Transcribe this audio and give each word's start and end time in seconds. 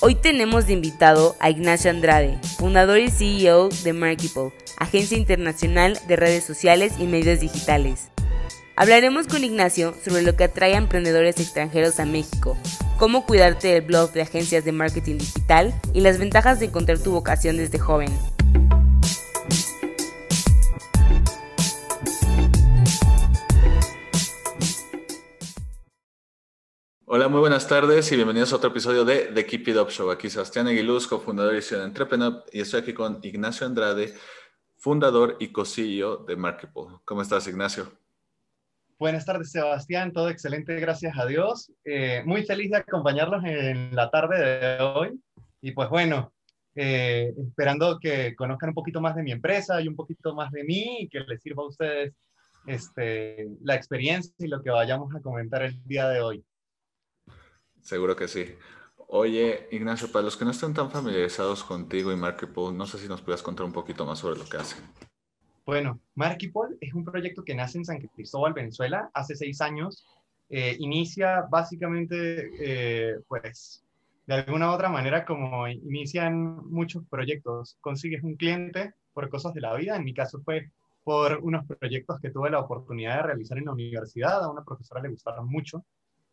Hoy 0.00 0.14
tenemos 0.14 0.66
de 0.66 0.74
invitado 0.74 1.34
a 1.40 1.50
Ignacio 1.50 1.90
Andrade, 1.90 2.38
fundador 2.58 2.98
y 2.98 3.10
CEO 3.10 3.68
de 3.82 3.92
Marketable, 3.92 4.52
agencia 4.78 5.16
internacional 5.16 5.98
de 6.06 6.14
redes 6.14 6.44
sociales 6.44 6.94
y 6.98 7.04
medios 7.04 7.40
digitales. 7.40 8.08
Hablaremos 8.76 9.26
con 9.26 9.42
Ignacio 9.42 9.94
sobre 10.04 10.22
lo 10.22 10.36
que 10.36 10.44
atrae 10.44 10.74
a 10.74 10.78
emprendedores 10.78 11.40
extranjeros 11.40 11.98
a 11.98 12.04
México, 12.04 12.56
cómo 12.96 13.26
cuidarte 13.26 13.68
del 13.68 13.82
blog 13.82 14.12
de 14.12 14.22
agencias 14.22 14.64
de 14.64 14.72
marketing 14.72 15.18
digital 15.18 15.74
y 15.92 16.00
las 16.00 16.18
ventajas 16.18 16.60
de 16.60 16.66
encontrar 16.66 16.98
tu 16.98 17.10
vocación 17.10 17.56
desde 17.56 17.80
joven. 17.80 18.10
Hola, 27.18 27.26
muy 27.26 27.40
buenas 27.40 27.66
tardes 27.66 28.12
y 28.12 28.14
bienvenidos 28.14 28.52
a 28.52 28.56
otro 28.56 28.70
episodio 28.70 29.04
de 29.04 29.32
The 29.34 29.44
Keep 29.44 29.66
It 29.66 29.76
Up 29.76 29.90
Show. 29.90 30.08
Aquí 30.08 30.30
Sebastián 30.30 30.68
Aguiluz, 30.68 31.08
cofundador 31.08 31.56
y 31.56 31.60
de 31.60 31.82
Entrepreneur, 31.82 32.44
y 32.52 32.60
estoy 32.60 32.82
aquí 32.82 32.94
con 32.94 33.18
Ignacio 33.24 33.66
Andrade, 33.66 34.14
fundador 34.76 35.36
y 35.40 35.48
co-CEO 35.48 36.18
de 36.18 36.36
Marketable. 36.36 36.98
¿Cómo 37.04 37.22
estás, 37.22 37.48
Ignacio? 37.48 37.90
Buenas 39.00 39.26
tardes, 39.26 39.50
Sebastián. 39.50 40.12
Todo 40.12 40.28
excelente, 40.28 40.78
gracias 40.78 41.18
a 41.18 41.26
Dios. 41.26 41.72
Eh, 41.84 42.22
muy 42.24 42.44
feliz 42.44 42.70
de 42.70 42.76
acompañarlos 42.76 43.42
en 43.44 43.96
la 43.96 44.10
tarde 44.10 44.38
de 44.38 44.80
hoy. 44.84 45.20
Y 45.60 45.72
pues 45.72 45.88
bueno, 45.88 46.32
eh, 46.76 47.34
esperando 47.36 47.98
que 47.98 48.36
conozcan 48.36 48.68
un 48.68 48.76
poquito 48.76 49.00
más 49.00 49.16
de 49.16 49.24
mi 49.24 49.32
empresa 49.32 49.80
y 49.80 49.88
un 49.88 49.96
poquito 49.96 50.36
más 50.36 50.52
de 50.52 50.62
mí 50.62 50.98
y 51.00 51.08
que 51.08 51.18
les 51.18 51.42
sirva 51.42 51.64
a 51.64 51.66
ustedes 51.66 52.14
este, 52.68 53.48
la 53.64 53.74
experiencia 53.74 54.32
y 54.38 54.46
lo 54.46 54.62
que 54.62 54.70
vayamos 54.70 55.12
a 55.16 55.20
comentar 55.20 55.62
el 55.62 55.82
día 55.84 56.08
de 56.08 56.20
hoy. 56.20 56.44
Seguro 57.88 58.14
que 58.14 58.28
sí. 58.28 58.44
Oye, 59.06 59.66
Ignacio, 59.70 60.12
para 60.12 60.26
los 60.26 60.36
que 60.36 60.44
no 60.44 60.50
están 60.50 60.74
tan 60.74 60.90
familiarizados 60.90 61.64
contigo 61.64 62.12
y 62.12 62.16
Marketable, 62.16 62.76
no 62.76 62.84
sé 62.84 62.98
si 62.98 63.08
nos 63.08 63.22
puedas 63.22 63.42
contar 63.42 63.64
un 63.64 63.72
poquito 63.72 64.04
más 64.04 64.18
sobre 64.18 64.38
lo 64.38 64.44
que 64.44 64.58
hacen. 64.58 64.84
Bueno, 65.64 65.98
Markipol 66.14 66.76
es 66.82 66.92
un 66.92 67.02
proyecto 67.02 67.42
que 67.42 67.54
nace 67.54 67.78
en 67.78 67.86
San 67.86 67.98
Cristóbal, 67.98 68.52
Venezuela, 68.52 69.10
hace 69.14 69.34
seis 69.36 69.62
años. 69.62 70.06
Eh, 70.50 70.76
inicia 70.80 71.46
básicamente, 71.50 72.50
eh, 72.60 73.20
pues, 73.26 73.82
de 74.26 74.34
alguna 74.34 74.70
u 74.70 74.74
otra 74.74 74.90
manera, 74.90 75.24
como 75.24 75.66
inician 75.66 76.68
muchos 76.68 77.04
proyectos. 77.08 77.78
Consigues 77.80 78.22
un 78.22 78.36
cliente 78.36 78.92
por 79.14 79.30
cosas 79.30 79.54
de 79.54 79.62
la 79.62 79.74
vida. 79.74 79.96
En 79.96 80.04
mi 80.04 80.12
caso 80.12 80.42
fue 80.44 80.70
por 81.04 81.38
unos 81.42 81.64
proyectos 81.64 82.20
que 82.20 82.28
tuve 82.28 82.50
la 82.50 82.58
oportunidad 82.58 83.16
de 83.16 83.22
realizar 83.22 83.56
en 83.56 83.64
la 83.64 83.72
universidad. 83.72 84.44
A 84.44 84.50
una 84.50 84.62
profesora 84.62 85.00
le 85.00 85.08
gustaron 85.08 85.48
mucho 85.48 85.86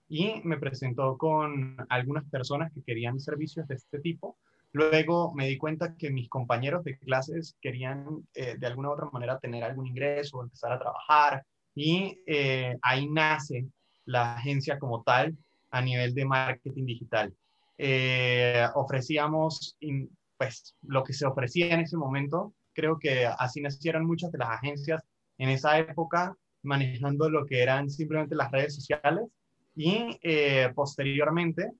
y 0.08 0.42
me 0.44 0.58
presentó 0.58 1.18
con 1.18 1.78
algunas 1.90 2.26
personas 2.30 2.72
que 2.74 2.84
querían 2.84 3.20
servicios 3.20 3.68
de 3.68 3.76
este 3.76 4.00
tipo 4.00 4.38
Luego 4.76 5.34
me 5.34 5.48
di 5.48 5.58
cuenta 5.58 5.96
que 5.96 6.12
mis 6.12 6.28
compañeros 6.28 6.84
de 6.84 6.98
clases 6.98 7.56
querían 7.62 8.28
eh, 8.34 8.58
de 8.60 8.68
alguna 8.68 8.90
u 8.90 8.92
otra 8.92 9.10
manera 9.10 9.40
tener 9.40 9.64
algún 9.64 9.88
ingreso, 9.88 10.44
empezar 10.44 10.74
a 10.74 10.80
trabajar 10.80 11.46
y 11.74 12.20
eh, 12.28 12.78
ahí 12.82 13.08
nace 13.08 13.68
la 14.04 14.36
agencia 14.36 14.78
como 14.78 15.02
tal 15.02 15.38
a 15.72 15.82
nivel 15.82 16.14
de 16.14 16.26
marketing 16.26 16.86
digital. 16.88 17.34
Eh, 17.78 18.68
ofrecíamos 18.76 19.78
pues 20.38 20.76
lo 20.82 21.06
que 21.06 21.14
se 21.14 21.26
ofrecía 21.26 21.74
en 21.74 21.80
ese 21.80 21.96
momento, 21.96 22.54
creo 22.74 23.00
que 23.00 23.28
así 23.28 23.62
nacieron 23.62 24.06
muchas 24.06 24.30
de 24.34 24.40
las 24.40 24.50
agencias 24.50 25.02
en 25.38 25.48
esa 25.48 25.80
época 25.80 26.36
manejando 26.64 27.30
lo 27.30 27.46
que 27.46 27.64
eran 27.64 27.90
simplemente 27.90 28.36
las 28.36 28.52
redes 28.52 28.76
sociales 28.76 29.24
y 29.76 30.18
posteriormente 30.74 31.72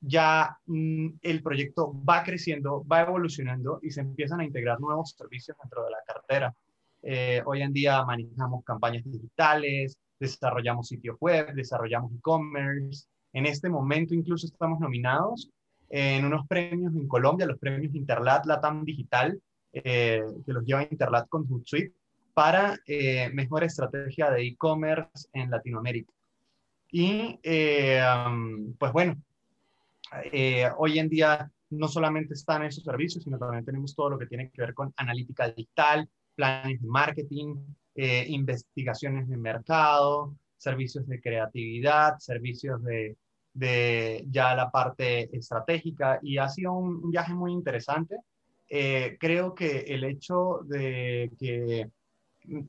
ya 0.00 0.58
mm, 0.66 1.08
el 1.22 1.42
proyecto 1.42 1.92
va 2.08 2.22
creciendo, 2.22 2.84
va 2.90 3.02
evolucionando 3.02 3.78
y 3.82 3.90
se 3.90 4.00
empiezan 4.00 4.40
a 4.40 4.44
integrar 4.44 4.80
nuevos 4.80 5.14
servicios 5.16 5.56
dentro 5.62 5.84
de 5.84 5.90
la 5.90 5.98
cartera. 6.06 6.54
Eh, 7.02 7.42
hoy 7.46 7.62
en 7.62 7.72
día 7.72 8.04
manejamos 8.04 8.64
campañas 8.64 9.04
digitales, 9.04 9.96
desarrollamos 10.18 10.88
sitios 10.88 11.16
web, 11.20 11.52
desarrollamos 11.54 12.12
e-commerce. 12.12 13.06
En 13.32 13.46
este 13.46 13.68
momento 13.68 14.14
incluso 14.14 14.46
estamos 14.46 14.80
nominados 14.80 15.50
en 15.88 16.24
unos 16.24 16.46
premios 16.46 16.94
en 16.94 17.08
Colombia, 17.08 17.46
los 17.46 17.58
premios 17.58 17.94
Interlat 17.94 18.46
Latam 18.46 18.84
Digital, 18.84 19.40
eh, 19.72 20.22
que 20.44 20.52
los 20.52 20.64
lleva 20.64 20.82
Interlat 20.82 21.28
con 21.28 21.46
Hootsuite, 21.46 21.94
para 22.32 22.78
eh, 22.86 23.28
mejor 23.34 23.64
estrategia 23.64 24.30
de 24.30 24.42
e-commerce 24.46 25.28
en 25.32 25.50
Latinoamérica. 25.50 26.12
Y 26.92 27.38
pues 28.78 28.92
bueno, 28.92 29.16
eh, 30.32 30.68
hoy 30.78 30.98
en 30.98 31.08
día 31.08 31.50
no 31.70 31.88
solamente 31.88 32.34
están 32.34 32.64
esos 32.64 32.84
servicios, 32.84 33.22
sino 33.22 33.38
también 33.38 33.64
tenemos 33.64 33.94
todo 33.94 34.10
lo 34.10 34.18
que 34.18 34.26
tiene 34.26 34.50
que 34.50 34.62
ver 34.62 34.74
con 34.74 34.92
analítica 34.96 35.48
digital, 35.50 36.08
planes 36.34 36.80
de 36.80 36.88
marketing, 36.88 37.56
eh, 37.94 38.24
investigaciones 38.28 39.28
de 39.28 39.36
mercado, 39.36 40.34
servicios 40.56 41.06
de 41.06 41.20
creatividad, 41.20 42.18
servicios 42.18 42.82
de, 42.82 43.16
de, 43.54 44.24
ya 44.30 44.54
la 44.54 44.70
parte 44.70 45.34
estratégica 45.36 46.18
y 46.22 46.38
ha 46.38 46.48
sido 46.48 46.72
un, 46.72 47.10
viaje 47.10 47.34
muy 47.34 47.52
interesante. 47.52 48.16
Eh, 48.68 49.16
creo 49.18 49.54
que 49.54 49.80
el 49.80 50.04
hecho 50.04 50.60
de 50.64 51.30
que 51.38 51.88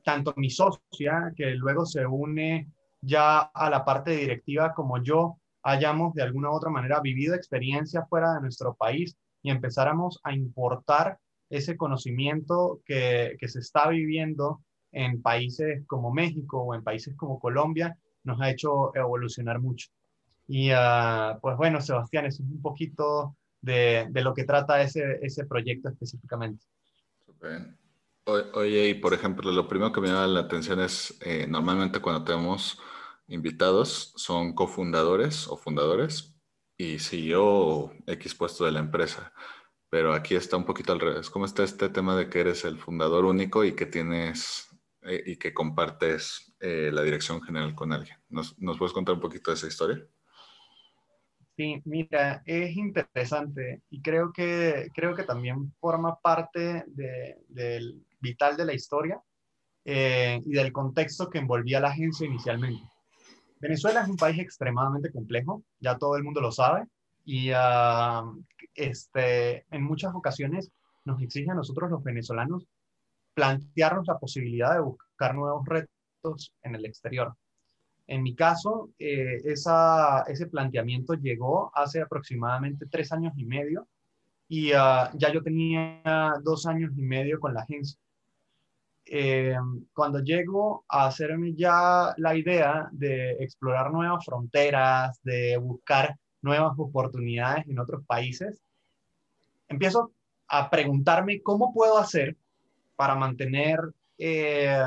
tanto 0.04 0.32
mi 0.36 0.50
socia, 0.50 1.32
que 1.36 1.50
luego 1.52 1.86
se 1.86 2.06
une 2.06 2.68
ya 3.02 3.40
a 3.40 3.68
la 3.68 3.84
parte 3.84 4.12
directiva 4.12 4.72
como 4.72 5.02
yo, 5.02 5.38
hayamos 5.62 6.14
de 6.14 6.22
alguna 6.22 6.50
u 6.50 6.54
otra 6.54 6.70
manera 6.70 7.00
vivido 7.00 7.34
experiencias 7.34 8.08
fuera 8.08 8.34
de 8.34 8.40
nuestro 8.40 8.74
país 8.74 9.16
y 9.42 9.50
empezáramos 9.50 10.20
a 10.22 10.32
importar 10.32 11.18
ese 11.50 11.76
conocimiento 11.76 12.80
que, 12.86 13.36
se 13.46 13.58
está 13.58 13.88
viviendo 13.88 14.62
en 14.92 15.20
países 15.20 15.84
como 15.86 16.12
México 16.12 16.62
o 16.62 16.74
en 16.74 16.82
países 16.82 17.14
como 17.16 17.38
Colombia, 17.38 17.96
nos 18.24 18.40
ha 18.40 18.50
hecho 18.50 18.94
evolucionar 18.94 19.60
mucho. 19.60 19.88
Y 20.46 20.70
ah, 20.70 21.38
pues 21.42 21.56
bueno, 21.56 21.80
Sebastián, 21.80 22.26
eso 22.26 22.42
es 22.42 22.48
un 22.48 22.62
poquito 22.62 23.36
de, 23.60 24.08
lo 24.14 24.32
que 24.34 24.44
trata 24.44 24.80
ese, 24.80 25.18
ese 25.22 25.44
proyecto 25.44 25.88
específicamente. 25.88 26.64
Oye, 28.24 28.88
y 28.88 28.94
por 28.94 29.14
ejemplo, 29.14 29.50
lo 29.50 29.66
primero 29.66 29.92
que 29.92 30.00
me 30.00 30.08
llama 30.08 30.26
la 30.26 30.40
atención 30.40 30.80
es, 30.80 31.18
eh, 31.22 31.46
normalmente 31.48 32.00
cuando 32.00 32.24
tenemos 32.24 32.78
invitados 33.32 34.12
son 34.16 34.54
cofundadores 34.54 35.48
o 35.48 35.56
fundadores 35.56 36.36
y 36.76 36.98
CEO 36.98 37.92
X 38.06 38.34
puesto 38.34 38.64
de 38.64 38.72
la 38.72 38.80
empresa. 38.80 39.32
Pero 39.88 40.12
aquí 40.12 40.34
está 40.34 40.56
un 40.56 40.64
poquito 40.64 40.92
al 40.92 41.00
revés. 41.00 41.30
¿Cómo 41.30 41.44
está 41.44 41.64
este 41.64 41.88
tema 41.88 42.16
de 42.16 42.28
que 42.28 42.40
eres 42.40 42.64
el 42.64 42.78
fundador 42.78 43.24
único 43.24 43.64
y 43.64 43.74
que 43.74 43.86
tienes 43.86 44.68
eh, 45.02 45.22
y 45.26 45.36
que 45.36 45.52
compartes 45.52 46.54
eh, 46.60 46.90
la 46.92 47.02
dirección 47.02 47.42
general 47.42 47.74
con 47.74 47.92
alguien? 47.92 48.16
¿Nos, 48.28 48.58
¿Nos, 48.58 48.78
puedes 48.78 48.92
contar 48.92 49.14
un 49.14 49.20
poquito 49.20 49.50
de 49.50 49.56
esa 49.56 49.66
historia? 49.66 50.06
Sí, 51.56 51.82
mira, 51.84 52.42
es 52.46 52.76
interesante 52.76 53.82
y 53.90 54.00
creo 54.00 54.32
que, 54.32 54.88
creo 54.94 55.14
que 55.14 55.24
también 55.24 55.72
forma 55.78 56.18
parte 56.18 56.84
del 56.86 58.02
vital 58.20 58.56
de 58.56 58.64
la 58.64 58.72
historia 58.72 59.22
eh, 59.84 60.40
y 60.44 60.52
del 60.52 60.72
contexto 60.72 61.28
que 61.28 61.38
envolvía 61.38 61.80
la 61.80 61.88
agencia 61.88 62.26
inicialmente. 62.26 62.91
Venezuela 63.62 64.02
es 64.02 64.08
un 64.08 64.16
país 64.16 64.40
extremadamente 64.40 65.12
complejo, 65.12 65.62
ya 65.78 65.96
todo 65.96 66.16
el 66.16 66.24
mundo 66.24 66.40
lo 66.40 66.50
sabe, 66.50 66.84
y 67.24 67.50
ah, 67.54 68.24
este, 68.74 69.64
en 69.70 69.84
muchas 69.84 70.12
ocasiones 70.16 70.72
nos 71.04 71.22
exige 71.22 71.52
a 71.52 71.54
nosotros 71.54 71.88
los 71.88 72.02
venezolanos 72.02 72.66
plantearnos 73.34 74.08
la 74.08 74.18
posibilidad 74.18 74.74
de 74.74 74.80
buscar 74.80 75.36
nuevos 75.36 75.64
retos 75.64 76.52
en 76.62 76.74
el 76.74 76.84
exterior. 76.84 77.34
En 78.08 78.24
mi 78.24 78.34
caso, 78.34 78.90
eh, 78.98 79.40
ese 79.44 80.46
planteamiento 80.50 81.14
llegó 81.14 81.70
hace 81.72 82.02
aproximadamente 82.02 82.86
tres 82.90 83.12
años 83.12 83.32
y 83.36 83.44
medio 83.44 83.86
y 84.48 84.72
ah, 84.72 85.08
ya 85.14 85.32
yo 85.32 85.40
tenía 85.40 86.02
dos 86.42 86.66
años 86.66 86.90
y 86.96 87.02
medio 87.02 87.38
con 87.38 87.54
la 87.54 87.60
agencia. 87.60 87.96
Eh, 89.14 89.54
cuando 89.92 90.20
llego 90.20 90.86
a 90.88 91.04
hacerme 91.04 91.52
ya 91.52 92.14
la 92.16 92.34
idea 92.34 92.88
de 92.92 93.32
explorar 93.32 93.92
nuevas 93.92 94.24
fronteras, 94.24 95.20
de 95.22 95.58
buscar 95.58 96.16
nuevas 96.40 96.72
oportunidades 96.78 97.66
en 97.68 97.78
otros 97.78 98.06
países, 98.06 98.62
empiezo 99.68 100.12
a 100.48 100.70
preguntarme 100.70 101.42
cómo 101.42 101.74
puedo 101.74 101.98
hacer 101.98 102.38
para 102.96 103.14
mantener 103.14 103.80
eh, 104.16 104.82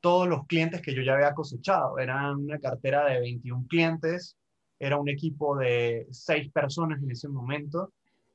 todos 0.00 0.28
los 0.28 0.46
clientes 0.46 0.80
que 0.80 0.94
yo 0.94 1.02
ya 1.02 1.14
había 1.14 1.34
cosechado. 1.34 1.98
Era 1.98 2.30
una 2.30 2.60
cartera 2.60 3.04
de 3.06 3.18
21 3.18 3.66
clientes, 3.66 4.36
era 4.78 4.96
un 4.96 5.08
equipo 5.08 5.56
de 5.56 6.06
6 6.12 6.52
personas 6.52 7.02
en 7.02 7.10
ese 7.10 7.28
momento 7.28 7.92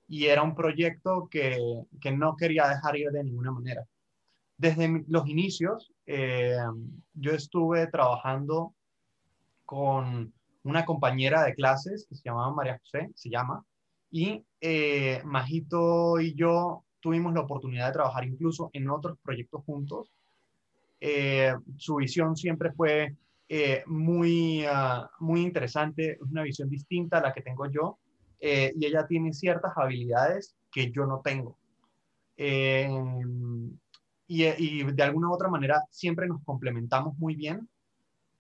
y 0.10 0.26
era 0.26 0.44
un 0.44 0.56
proyecto 0.56 1.30
que, 1.32 1.58
que 2.02 2.12
no 2.12 2.36
quería 2.36 2.68
dejar 2.68 2.98
ir 2.98 3.12
de 3.12 3.24
ninguna 3.24 3.54
manera. 3.54 3.88
Desde 4.64 5.04
los 5.10 5.28
inicios, 5.28 5.92
eh, 6.06 6.56
yo 7.16 7.34
estuve 7.34 7.86
trabajando 7.88 8.74
con 9.66 10.34
una 10.64 10.86
compañera 10.86 11.44
de 11.44 11.54
clases 11.54 12.06
que 12.08 12.16
se 12.16 12.22
llamaba 12.24 12.54
María 12.54 12.80
José, 12.80 13.12
se 13.14 13.30
llama, 13.30 13.66
y 14.10 14.42
eh, 14.62 15.22
Majito 15.26 16.18
y 16.22 16.34
yo 16.34 16.86
tuvimos 17.02 17.34
la 17.34 17.42
oportunidad 17.42 17.88
de 17.88 17.92
trabajar 17.92 18.24
incluso 18.24 18.70
en 18.72 18.90
otros 18.90 19.18
proyectos 19.22 19.66
juntos. 19.66 20.14
Eh, 21.02 21.54
su 21.76 21.96
visión 21.96 22.38
siempre 22.38 22.72
fue 22.72 23.18
muy, 23.88 24.64
ah, 24.66 25.10
muy 25.20 25.42
interesante, 25.42 26.18
una 26.22 26.44
visión 26.44 26.70
distinta 26.70 27.18
a 27.18 27.22
la 27.22 27.34
que 27.34 27.42
tengo 27.42 27.70
yo, 27.70 28.00
y 28.40 28.86
ella 28.86 29.06
tiene 29.08 29.34
ciertas 29.34 29.74
habilidades 29.76 30.56
que 30.72 30.90
yo 30.90 31.06
no 31.06 31.20
tengo 31.22 31.58
y, 34.42 34.84
de 34.84 35.04
alguna 35.04 35.30
u 35.30 35.34
otra 35.34 35.50
manera 35.50 35.84
siempre 35.90 36.28
nos 36.28 36.44
complementamos 36.44 37.18
muy 37.18 37.36
bien. 37.36 37.68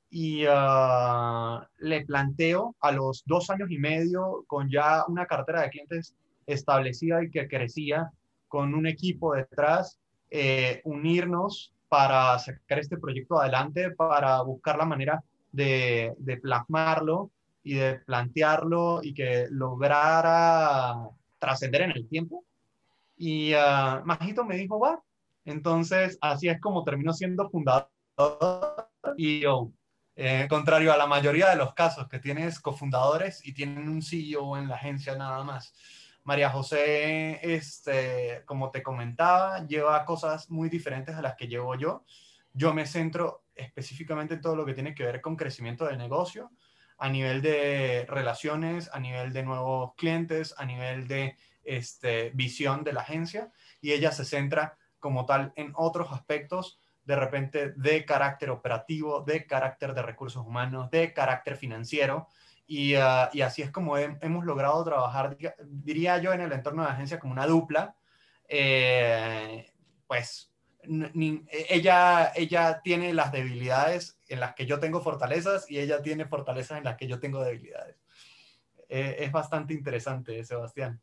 Y 0.09 0.45
ah, 0.47 1.67
le 1.79 2.05
planteo 2.05 2.75
a 2.79 2.91
los 2.91 3.23
dos 3.25 3.49
años 3.49 3.69
y 3.71 3.77
medio, 3.77 4.43
con 4.47 4.69
ya 4.69 5.05
una 5.07 5.25
cartera 5.25 5.61
de 5.61 5.69
clientes 5.69 6.15
establecida 6.45 7.23
y 7.23 7.31
que 7.31 7.47
crecía, 7.47 8.11
con 8.47 8.75
un 8.75 8.85
equipo 8.85 9.33
detrás, 9.33 9.97
eh, 10.29 10.81
unirnos 10.83 11.73
para 11.89 12.37
sacar 12.39 12.79
este 12.79 12.97
proyecto 12.97 13.39
adelante, 13.39 13.91
para 13.91 14.41
buscar 14.41 14.77
la 14.77 14.85
manera 14.85 15.23
de, 15.51 16.13
de 16.17 16.37
plasmarlo 16.37 17.31
y 17.63 17.75
de 17.75 17.99
plantearlo 17.99 19.01
y 19.01 19.13
que 19.13 19.47
lograra 19.49 21.09
trascender 21.39 21.81
en 21.81 21.91
el 21.91 22.07
tiempo. 22.07 22.43
Y 23.17 23.53
uh, 23.53 24.05
Majito 24.05 24.43
me 24.43 24.57
dijo, 24.57 24.79
va, 24.79 25.01
entonces, 25.45 26.17
así 26.21 26.47
es 26.47 26.59
como 26.59 26.83
terminó 26.83 27.13
siendo 27.13 27.49
fundador 27.49 27.89
y 29.17 29.41
yo. 29.41 29.71
Eh, 30.15 30.45
contrario 30.47 30.93
a 30.93 30.97
la 30.97 31.07
mayoría 31.07 31.49
de 31.49 31.55
los 31.55 31.73
casos 31.73 32.07
que 32.07 32.19
tienes 32.19 32.59
cofundadores 32.59 33.45
y 33.45 33.53
tienen 33.53 33.89
un 33.89 34.03
CEO 34.03 34.57
en 34.57 34.67
la 34.67 34.75
agencia 34.75 35.15
nada 35.15 35.43
más. 35.43 35.73
María 36.23 36.49
José, 36.49 37.39
este, 37.41 38.43
como 38.45 38.71
te 38.71 38.83
comentaba, 38.83 39.65
lleva 39.65 40.05
cosas 40.05 40.49
muy 40.49 40.69
diferentes 40.69 41.15
a 41.15 41.21
las 41.21 41.35
que 41.35 41.47
llevo 41.47 41.75
yo. 41.75 42.05
Yo 42.53 42.73
me 42.73 42.85
centro 42.85 43.43
específicamente 43.55 44.35
en 44.35 44.41
todo 44.41 44.55
lo 44.55 44.65
que 44.65 44.73
tiene 44.73 44.95
que 44.95 45.03
ver 45.03 45.19
con 45.19 45.35
crecimiento 45.35 45.85
del 45.85 45.97
negocio, 45.97 46.51
a 46.97 47.09
nivel 47.09 47.41
de 47.41 48.05
relaciones, 48.07 48.89
a 48.93 48.99
nivel 48.99 49.33
de 49.33 49.43
nuevos 49.43 49.95
clientes, 49.95 50.53
a 50.57 50.65
nivel 50.65 51.07
de 51.07 51.35
este, 51.63 52.29
visión 52.33 52.83
de 52.83 52.93
la 52.93 53.01
agencia, 53.01 53.51
y 53.81 53.91
ella 53.91 54.11
se 54.11 54.25
centra 54.25 54.77
como 55.03 55.25
tal 55.25 55.51
en 55.57 55.73
otros 55.75 56.13
aspectos 56.13 56.79
de 57.03 57.17
repente 57.17 57.73
de 57.75 58.05
carácter 58.05 58.49
operativo, 58.49 59.19
de 59.19 59.45
carácter 59.45 59.93
de 59.93 60.01
recursos 60.01 60.45
humanos, 60.45 60.89
de 60.91 61.11
carácter 61.11 61.57
financiero. 61.57 62.29
Y, 62.65 62.95
ah, 62.95 63.29
así 63.43 63.61
es 63.61 63.69
como 63.69 63.97
hemos 63.97 64.45
logrado 64.45 64.81
trabajar, 64.85 65.37
diría 65.65 66.19
yo, 66.19 66.31
en 66.31 66.39
el 66.39 66.53
entorno 66.53 66.83
de 66.83 66.87
la 66.87 66.93
agencia 66.93 67.19
como 67.19 67.33
una 67.33 67.45
dupla. 67.45 67.97
Eh, 68.47 69.69
pues 70.07 70.49
ella, 71.69 72.31
ella 72.33 72.79
tiene 72.81 73.13
las 73.13 73.33
debilidades 73.33 74.17
en 74.29 74.39
las 74.39 74.55
que 74.55 74.65
yo 74.65 74.79
tengo 74.79 75.01
fortalezas 75.01 75.69
y 75.69 75.79
ella 75.79 76.01
tiene 76.01 76.25
fortalezas 76.25 76.77
en 76.77 76.85
las 76.85 76.95
que 76.95 77.07
yo 77.07 77.19
tengo 77.19 77.43
debilidades. 77.43 77.97
Eh, 78.87 79.17
es 79.19 79.31
bastante 79.33 79.73
interesante, 79.73 80.41
Sebastián. 80.45 81.01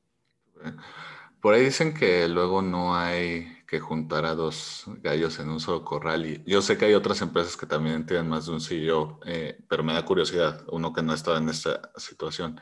Por 1.40 1.54
ahí 1.54 1.64
dicen 1.64 1.94
que 1.94 2.26
luego 2.28 2.62
no 2.62 2.96
hay 2.96 3.59
que 3.70 3.78
juntar 3.78 4.24
a 4.24 4.34
dos 4.34 4.84
gallos 5.00 5.38
en 5.38 5.48
un 5.48 5.60
solo 5.60 5.84
corral. 5.84 6.26
Y 6.26 6.42
yo 6.44 6.60
sé 6.60 6.76
que 6.76 6.86
hay 6.86 6.94
otras 6.94 7.22
empresas 7.22 7.56
que 7.56 7.66
también 7.66 8.04
tienen 8.04 8.28
más 8.28 8.46
de 8.46 8.52
un 8.52 8.60
CEO, 8.60 9.20
eh, 9.24 9.64
pero 9.68 9.84
me 9.84 9.92
da 9.92 10.04
curiosidad, 10.04 10.64
uno 10.72 10.92
que 10.92 11.02
no 11.02 11.14
estado 11.14 11.36
en 11.36 11.48
esta 11.48 11.92
situación. 11.96 12.60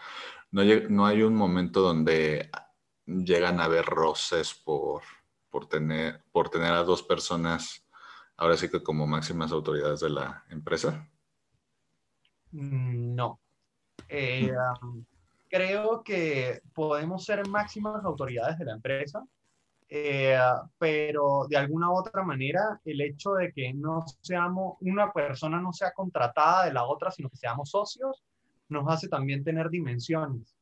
No, 0.50 0.62
no 0.90 1.06
hay 1.06 1.22
un 1.22 1.34
momento 1.34 1.80
donde 1.80 2.50
llegan 3.06 3.58
a 3.58 3.64
haber 3.64 3.86
roces 3.86 4.52
por, 4.52 5.00
por, 5.48 5.66
tener, 5.66 6.22
por 6.30 6.50
tener 6.50 6.74
a 6.74 6.84
dos 6.84 7.02
personas, 7.02 7.88
ahora 8.36 8.58
sí 8.58 8.68
que 8.68 8.82
como 8.82 9.06
máximas 9.06 9.50
autoridades 9.50 10.00
de 10.00 10.10
la 10.10 10.44
empresa. 10.50 11.08
Mm, 12.50 13.14
no. 13.14 13.40
Eh, 14.10 14.52
um, 14.82 15.02
creo 15.48 16.02
que 16.04 16.60
podemos 16.74 17.24
ser 17.24 17.48
máximas 17.48 18.04
autoridades 18.04 18.58
de 18.58 18.66
la 18.66 18.74
empresa, 18.74 19.24
eh, 19.88 20.38
pero 20.78 21.46
de 21.48 21.56
alguna 21.56 21.90
u 21.90 21.96
otra 21.96 22.22
manera 22.22 22.80
el 22.84 23.00
hecho 23.00 23.32
de 23.32 23.52
que 23.52 23.72
no 23.74 24.04
seamos, 24.20 24.76
una 24.80 25.12
persona 25.12 25.60
no 25.60 25.72
sea 25.72 25.92
contratada 25.92 26.66
de 26.66 26.72
la 26.72 26.84
otra, 26.84 27.10
sino 27.10 27.30
que 27.30 27.36
seamos 27.36 27.70
socios, 27.70 28.22
nos 28.68 28.88
hace 28.88 29.08
también 29.08 29.44
tener 29.44 29.70
dimensiones. 29.70 30.54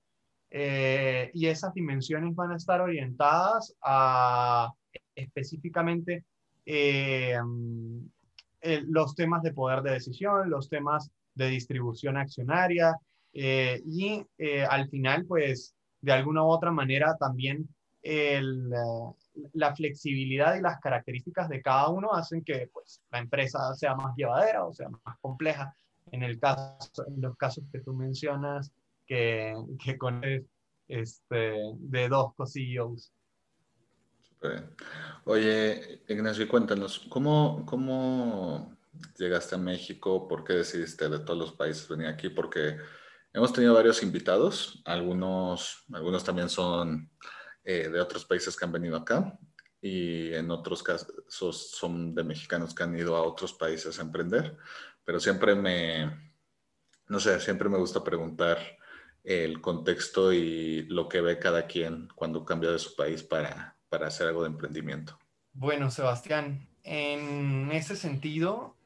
Eh, 0.51 1.31
y 1.35 1.47
esas 1.47 1.75
dimensiones 1.75 2.35
van 2.35 2.53
a 2.53 2.57
estar 2.57 2.81
orientadas 2.81 3.75
a 3.83 4.73
específicamente 5.15 6.25
eh, 6.65 7.37
los 8.61 9.15
temas 9.15 9.43
de 9.43 9.53
poder 9.53 9.83
de 9.83 9.93
decisión, 9.93 10.49
los 10.51 10.69
temas 10.69 11.11
de 11.35 11.49
distribución 11.49 12.17
accionaria, 12.17 12.97
eh, 13.39 13.83
y 13.85 14.25
eh, 14.39 14.65
al 14.65 14.89
final, 14.89 15.27
pues, 15.27 15.75
de 16.01 16.13
alguna 16.13 16.43
u 16.43 16.47
otra 16.47 16.71
manera 16.71 17.17
también 17.19 17.69
el, 18.07 18.71
la 19.53 19.75
flexibilidad 19.75 20.57
y 20.57 20.63
las 20.63 20.81
características 20.81 21.49
de 21.49 21.63
cada 21.63 21.89
uno 21.89 22.13
hacen 22.13 22.45
que 22.45 22.71
pues, 22.73 23.03
la 23.11 23.19
empresa 23.19 23.75
sea 23.75 23.95
más 23.95 24.15
llevadera 24.17 24.65
o 24.65 24.73
sea 24.73 24.89
más 24.89 25.19
compleja. 25.21 25.75
En, 26.13 26.23
el 26.23 26.39
caso, 26.39 27.05
en 27.09 27.21
los 27.21 27.37
casos 27.37 27.65
que 27.73 27.81
tú 27.81 27.93
mencionas, 27.93 28.71
que, 29.07 29.55
que 29.85 29.99
con 29.99 30.23
este, 30.87 31.55
de 31.75 32.09
dos 32.09 32.33
cosillos. 32.35 33.13
Oye, 35.25 36.03
Ignacio, 36.07 36.47
cuéntanos, 36.47 37.01
¿cómo, 37.09 37.65
¿cómo 37.67 38.77
llegaste 39.19 39.57
a 39.57 39.59
México? 39.59 40.29
¿Por 40.29 40.45
qué 40.45 40.53
decidiste 40.53 41.09
de 41.09 41.19
todos 41.19 41.39
los 41.39 41.53
países 41.53 41.89
venir 41.89 42.07
aquí? 42.07 42.29
Porque 42.29 42.77
Hemos 43.37 43.53
tenido 43.53 43.75
varios 43.75 44.03
invitados, 44.03 44.81
algunos, 44.87 45.85
algunos 45.93 46.25
también 46.25 46.49
son 46.49 47.11
eh, 47.69 47.89
de 47.89 48.01
otros 48.01 48.25
países 48.25 48.57
que 48.57 48.65
han 48.65 48.71
venido 48.71 48.97
acá 48.97 49.37
y 49.83 50.33
en 50.33 50.53
otros 50.53 50.85
casos 50.85 51.71
son 51.73 52.15
de 52.15 52.23
mexicanos 52.23 52.73
que 52.73 52.85
han 52.85 52.97
ido 52.97 53.17
a 53.17 53.23
otros 53.23 53.53
países 53.53 53.99
a 53.99 54.03
emprender, 54.03 54.57
pero 55.05 55.19
siempre 55.19 55.57
me, 55.57 56.33
no 57.09 57.19
sé, 57.19 57.41
siempre 57.41 57.69
me 57.69 57.77
gusta 57.77 58.05
preguntar 58.05 58.59
el 59.25 59.61
contexto 59.61 60.33
y 60.33 60.83
lo 60.83 61.09
que 61.09 61.21
ve 61.21 61.41
cada 61.41 61.67
quien 61.67 62.09
cuando 62.15 62.45
cambia 62.45 62.71
de 62.71 62.79
su 62.79 62.95
país 62.95 63.25
para, 63.25 63.77
para 63.89 64.07
hacer 64.07 64.29
algo 64.29 64.43
de 64.43 64.51
emprendimiento. 64.51 65.19
Bueno, 65.53 65.91
Sebastián, 65.91 66.69
en 66.85 67.73
ese 67.73 67.97
sentido, 67.97 68.77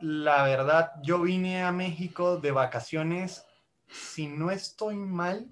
la 0.00 0.42
verdad, 0.42 0.90
yo 1.04 1.22
vine 1.22 1.62
a 1.62 1.70
México 1.70 2.38
de 2.38 2.50
vacaciones 2.50 3.44
si 3.88 4.26
no 4.26 4.50
estoy 4.50 4.96
mal, 4.96 5.48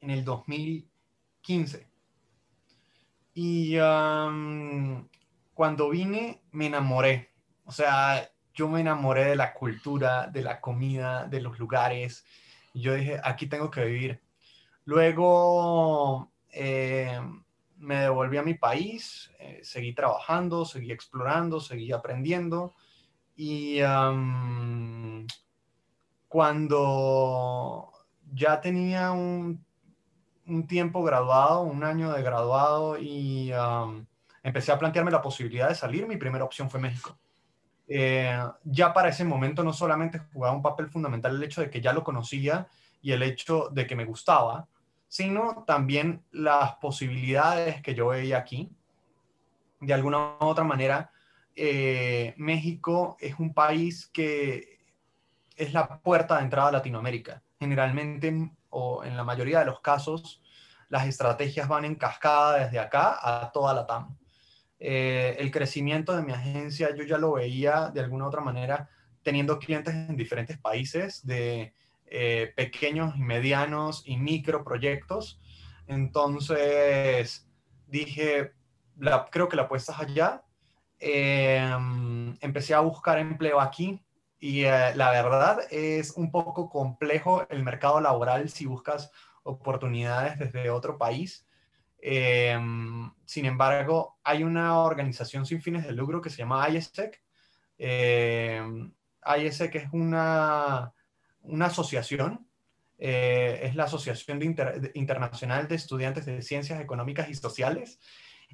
en 0.00 0.10
el 0.10 0.24
2015. 1.44 1.86
Y 3.34 3.76
cuando 5.52 5.90
vine 5.90 6.42
me 6.52 6.66
enamoré. 6.66 7.30
O 7.64 7.72
sea, 7.72 8.30
yo 8.54 8.68
me 8.68 8.80
enamoré 8.80 9.24
de 9.26 9.36
la 9.36 9.52
cultura, 9.52 10.26
de 10.28 10.42
la 10.42 10.60
comida, 10.60 11.26
de 11.26 11.40
los 11.40 11.58
lugares. 11.58 12.24
Y 12.72 12.80
yo 12.82 12.94
dije, 12.94 13.20
aquí 13.22 13.46
tengo 13.46 13.70
que 13.70 13.84
vivir. 13.84 14.22
Luego 14.84 16.32
eh, 16.52 17.20
me 17.76 17.96
devolví 18.00 18.36
a 18.36 18.42
mi 18.42 18.54
país, 18.54 19.30
eh, 19.38 19.60
seguí 19.62 19.94
trabajando, 19.94 20.64
seguí 20.64 20.92
explorando, 20.92 21.60
seguí 21.60 21.92
aprendiendo. 21.92 22.74
y 23.36 23.80
cuando 26.28 27.92
ya 28.32 28.60
tenía 28.60 29.12
un, 29.12 29.63
un, 30.46 30.66
tiempo 30.66 31.02
graduado, 31.02 31.62
un 31.62 31.84
año 31.84 32.12
de 32.12 32.22
graduado 32.22 32.98
y 32.98 33.52
empecé 34.42 34.72
a 34.72 34.78
plantearme 34.78 35.10
la 35.10 35.22
posibilidad 35.22 35.68
de 35.68 35.74
salir, 35.74 36.06
mi 36.06 36.16
primera 36.16 36.44
opción 36.44 36.70
fue 36.70 36.80
México. 36.80 37.16
Eh, 37.86 38.38
ya 38.64 38.92
para 38.94 39.10
ese 39.10 39.24
momento 39.24 39.62
no 39.62 39.72
solamente 39.72 40.20
jugaba 40.32 40.56
un 40.56 40.62
papel 40.62 40.88
fundamental 40.88 41.36
el 41.36 41.42
hecho 41.42 41.60
de 41.60 41.70
que 41.70 41.80
ya 41.80 41.92
lo 41.92 42.02
conocía 42.02 42.66
y 43.02 43.12
el 43.12 43.22
hecho 43.22 43.68
de 43.70 43.86
que 43.86 43.96
me 43.96 44.06
gustaba, 44.06 44.66
sino 45.08 45.64
también 45.66 46.22
las 46.30 46.76
posibilidades 46.76 47.82
que 47.82 47.94
yo 47.94 48.08
veía 48.08 48.38
aquí. 48.38 48.70
De 49.80 49.92
alguna 49.92 50.36
u 50.40 50.46
otra 50.46 50.64
manera, 50.64 51.10
eh, 51.54 52.34
México 52.36 53.16
es 53.20 53.38
un 53.38 53.52
país 53.52 54.08
que 54.12 54.78
es 55.56 55.72
la 55.72 55.98
puerta 56.00 56.36
de 56.36 56.44
entrada 56.44 56.68
a 56.68 56.72
Latinoamérica. 56.72 57.42
Generalmente, 57.60 58.50
o 58.74 59.04
en 59.04 59.16
la 59.16 59.24
mayoría 59.24 59.60
de 59.60 59.66
los 59.66 59.80
casos, 59.80 60.42
las 60.88 61.06
estrategias 61.06 61.68
van 61.68 61.84
en 61.84 61.94
cascada 61.94 62.64
desde 62.64 62.78
acá 62.78 63.18
a 63.22 63.50
toda 63.52 63.72
la 63.72 63.86
TAM. 63.86 64.18
Eh, 64.78 65.36
el 65.38 65.50
crecimiento 65.50 66.14
de 66.14 66.22
mi 66.22 66.32
agencia 66.32 66.94
yo 66.94 67.04
ya 67.04 67.16
lo 67.16 67.32
veía 67.32 67.90
de 67.90 68.00
alguna 68.00 68.26
otra 68.26 68.40
manera 68.40 68.90
teniendo 69.22 69.58
clientes 69.58 69.94
en 69.94 70.16
diferentes 70.16 70.58
países 70.58 71.24
de 71.24 71.72
eh, 72.06 72.52
pequeños 72.54 73.16
y 73.16 73.20
medianos 73.20 74.02
y 74.04 74.18
micro 74.18 74.62
proyectos. 74.62 75.40
Entonces 75.86 77.48
dije, 77.86 78.52
creo 79.30 79.48
que 79.48 79.56
la 79.56 79.62
apuesta 79.62 79.92
es 79.92 79.98
allá. 80.00 80.42
Em, 80.98 82.36
empecé 82.40 82.74
a 82.74 82.80
buscar 82.80 83.18
empleo 83.18 83.60
aquí 83.60 84.03
y 84.44 84.66
eh, 84.66 84.94
la 84.94 85.10
verdad 85.10 85.60
es 85.70 86.10
un 86.18 86.30
poco 86.30 86.68
complejo 86.68 87.46
el 87.48 87.64
mercado 87.64 87.98
laboral 87.98 88.50
si 88.50 88.66
buscas 88.66 89.10
oportunidades 89.42 90.38
desde 90.38 90.68
otro 90.68 90.98
país. 90.98 91.46
Em, 91.98 93.10
sin 93.24 93.46
embargo, 93.46 94.18
hay 94.22 94.42
una 94.42 94.80
organización 94.80 95.46
sin 95.46 95.62
fines 95.62 95.86
de 95.86 95.92
lucro 95.92 96.20
que 96.20 96.28
se 96.28 96.36
llama 96.36 96.68
ISEC. 96.68 97.22
Eh, 97.78 98.56
em, 98.58 98.92
ISEC 99.24 99.76
es 99.76 99.88
una, 99.92 100.92
una 101.40 101.66
asociación, 101.66 102.46
eh, 102.98 103.60
es 103.62 103.74
la 103.74 103.84
Asociación 103.84 104.40
Internacional 104.92 105.68
de 105.68 105.76
Estudiantes 105.76 106.26
de 106.26 106.42
Ciencias 106.42 106.82
Económicas 106.82 107.30
y 107.30 107.34
Sociales, 107.34 107.98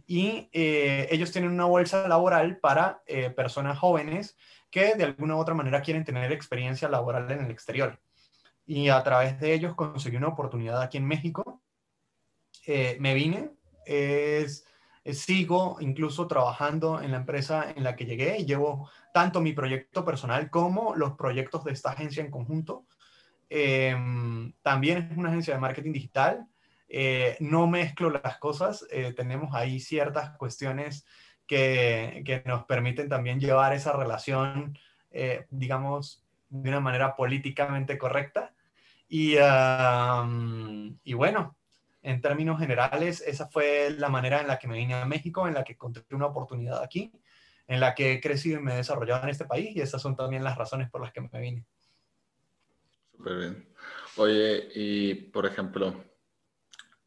y 0.07 0.49
eh, 0.53 1.09
ellos 1.11 1.33
tienen 1.33 1.51
una 1.51 1.65
bolsa 1.65 2.09
laboral 2.09 2.59
para 2.59 3.03
eh, 3.07 3.31
personas 3.31 3.79
jóvenes 3.79 4.37
que 4.71 4.95
de 4.95 5.05
alguna 5.05 5.37
u 5.37 5.39
otra 5.39 5.55
manera 5.55 5.83
quieren 5.83 6.05
tener 6.05 6.31
experiencia 6.33 6.89
laboral 6.89 7.31
en 7.31 7.45
el 7.45 7.51
exterior. 7.51 8.01
Y 8.67 8.89
a 8.89 9.03
través 9.03 9.41
de 9.41 9.53
ellos 9.53 9.75
conseguí 9.75 10.17
una 10.17 10.29
oportunidad 10.29 10.81
aquí 10.81 10.99
en 10.99 11.07
México 11.07 11.63
eh, 12.67 12.97
me 13.01 13.15
vine, 13.15 13.51
es, 13.85 14.65
sigo 15.13 15.79
incluso 15.81 16.27
trabajando 16.29 17.01
en 17.01 17.11
la 17.11 17.17
empresa 17.17 17.73
en 17.75 17.83
la 17.83 17.97
que 17.97 18.05
llegué 18.05 18.39
y 18.39 18.45
llevo 18.45 18.89
tanto 19.13 19.41
mi 19.41 19.53
proyecto 19.53 20.05
personal 20.05 20.51
como 20.51 20.95
los 20.95 21.13
proyectos 21.15 21.65
de 21.65 21.73
esta 21.73 21.91
agencia 21.91 22.23
en 22.23 22.31
conjunto. 22.31 22.87
Em, 23.49 24.53
también 24.63 25.09
es 25.11 25.19
una 25.19 25.31
agencia 25.31 25.55
de 25.55 25.61
marketing 25.61 25.93
digital. 25.93 26.47
Eh, 26.93 27.37
no 27.39 27.69
mezclo 27.69 28.11
las 28.11 28.39
cosas, 28.39 28.85
eh, 28.91 29.13
tenemos 29.15 29.55
ahí 29.55 29.79
ciertas 29.79 30.37
cuestiones 30.37 31.07
que, 31.47 32.23
que, 32.27 32.43
nos 32.45 32.65
permiten 32.65 33.09
también 33.09 33.39
llevar 33.39 33.73
esa 33.73 33.93
relación, 33.93 34.79
digamos, 35.51 36.25
de 36.49 36.69
una 36.69 36.81
manera 36.81 37.17
políticamente 37.17 37.99
correcta. 37.99 38.55
Y, 39.09 39.35
y 41.05 41.15
bueno, 41.15 41.57
en 42.03 42.21
términos 42.21 42.59
generales, 42.59 43.23
esa 43.27 43.49
fue 43.49 43.91
la 43.91 44.09
manera 44.09 44.41
en 44.41 44.47
la 44.47 44.59
que 44.59 44.69
me 44.69 44.77
vine 44.77 44.95
a 44.95 45.05
México, 45.05 45.47
en 45.47 45.55
la 45.55 45.65
que 45.65 45.75
encontré 45.75 46.05
una 46.13 46.27
oportunidad 46.27 46.83
aquí, 46.83 47.13
en 47.67 47.81
la 47.81 47.95
que 47.95 48.13
he 48.13 48.21
crecido 48.21 48.59
y 48.59 48.63
me 48.63 48.73
he 48.73 48.77
desarrollado 48.77 49.23
en 49.25 49.31
este 49.31 49.45
país 49.45 49.77
y 49.77 49.81
esas 49.81 50.01
son 50.03 50.17
también 50.17 50.43
las 50.43 50.57
razones 50.57 50.91
por 50.91 51.01
las 51.01 51.13
que 51.13 51.21
me 51.21 51.41
vine. 51.41 51.65
Súper 53.17 53.37
bien. 53.37 53.69
Oye, 54.17 54.69
y 54.75 55.15
por 55.15 55.47
ejemplo, 55.47 55.95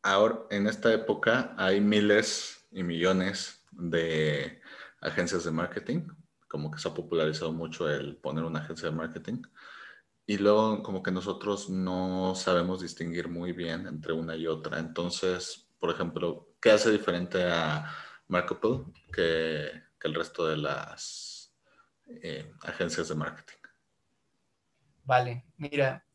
ahora 0.04 0.42
en 0.52 0.68
esta 0.68 0.94
época 0.94 1.56
hay 1.58 1.82
miles 1.82 2.68
y 2.72 2.84
millones 2.84 3.66
de 3.72 4.62
agencias 5.02 5.44
de 5.44 5.52
marketing, 5.52 6.08
como 6.48 6.70
que 6.70 6.80
se 6.80 6.88
ha 6.88 6.94
popularizado 6.94 7.52
mucho 7.52 7.90
el 7.90 8.18
poner 8.18 8.44
una 8.44 8.60
agencia 8.60 8.90
de 8.90 8.96
marketing. 8.96 9.42
Y 10.26 10.38
luego 10.38 10.84
como 10.84 11.02
que 11.04 11.12
nosotros 11.12 11.70
no 11.70 12.36
sabemos 12.36 12.82
distinguir 12.82 13.28
muy 13.28 13.52
bien 13.52 13.88
entre 13.88 14.14
una 14.14 14.36
y 14.36 14.48
otra. 14.48 14.80
Entonces, 14.80 15.68
por 15.80 15.90
ejemplo, 15.90 16.54
¿qué 16.62 16.72
hace 16.72 16.92
diferente 16.92 17.44
a 17.44 17.92
Marketable 18.28 18.86
que, 19.12 19.70
que 20.00 20.08
el 20.08 20.16
resto 20.16 20.48
de 20.48 20.58
las 20.58 21.54
eh, 22.08 22.54
agencias 22.62 23.10
de 23.10 23.16
marketing? 23.16 23.58
Vale, 25.04 25.46
mira, 25.58 26.06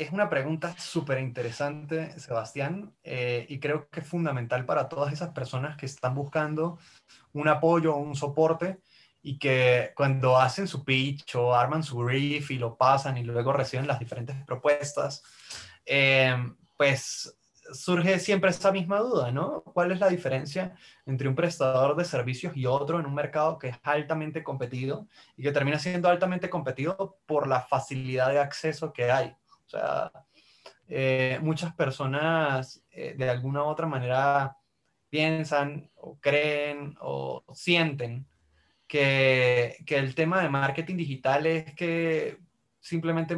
es 0.00 0.12
una 0.12 0.30
pregunta 0.30 0.74
súper 0.78 1.18
interesante, 1.20 2.18
Sebastián, 2.18 2.94
eh, 3.04 3.44
y 3.50 3.60
creo 3.60 3.88
que 3.90 4.00
es 4.00 4.06
fundamental 4.06 4.64
para 4.64 4.88
todas 4.88 5.12
esas 5.12 5.30
personas 5.30 5.76
que 5.76 5.84
están 5.84 6.14
buscando 6.14 6.78
un 7.34 7.48
apoyo 7.48 7.96
un 7.96 8.16
soporte 8.16 8.80
y 9.22 9.38
que 9.38 9.92
cuando 9.94 10.38
hacen 10.38 10.66
su 10.66 10.84
pitch 10.84 11.34
o 11.36 11.54
arman 11.54 11.82
su 11.82 11.98
brief 11.98 12.50
y 12.50 12.58
lo 12.58 12.78
pasan 12.78 13.18
y 13.18 13.24
luego 13.24 13.52
reciben 13.52 13.86
las 13.86 13.98
diferentes 13.98 14.36
propuestas, 14.46 15.22
eh, 15.84 16.34
pues 16.78 17.36
surge 17.72 18.18
siempre 18.20 18.48
esta 18.48 18.72
misma 18.72 19.00
duda, 19.00 19.30
¿no? 19.30 19.62
¿Cuál 19.62 19.92
es 19.92 20.00
la 20.00 20.08
diferencia 20.08 20.74
entre 21.04 21.28
un 21.28 21.34
prestador 21.34 21.94
de 21.94 22.06
servicios 22.06 22.56
y 22.56 22.64
otro 22.64 22.98
en 22.98 23.04
un 23.04 23.14
mercado 23.14 23.58
que 23.58 23.68
es 23.68 23.76
altamente 23.82 24.42
competido 24.42 25.08
y 25.36 25.42
que 25.42 25.52
termina 25.52 25.78
siendo 25.78 26.08
altamente 26.08 26.48
competido 26.48 27.18
por 27.26 27.46
la 27.46 27.60
facilidad 27.60 28.30
de 28.30 28.38
acceso 28.38 28.94
que 28.94 29.10
hay? 29.10 29.36
O 29.72 29.78
sea, 29.78 30.12
eh, 30.88 31.38
muchas 31.42 31.72
personas 31.74 32.82
eh, 32.90 33.14
de 33.16 33.30
alguna 33.30 33.62
u 33.62 33.66
otra 33.66 33.86
manera 33.86 34.56
piensan 35.08 35.88
o 35.94 36.18
creen 36.18 36.96
o 37.00 37.44
sienten 37.54 38.26
que, 38.88 39.76
que, 39.86 39.96
el 39.96 40.16
tema 40.16 40.42
de 40.42 40.48
marketing 40.48 40.96
digital 40.96 41.46
es 41.46 41.74
que 41.76 42.38
simplemente 42.80 43.36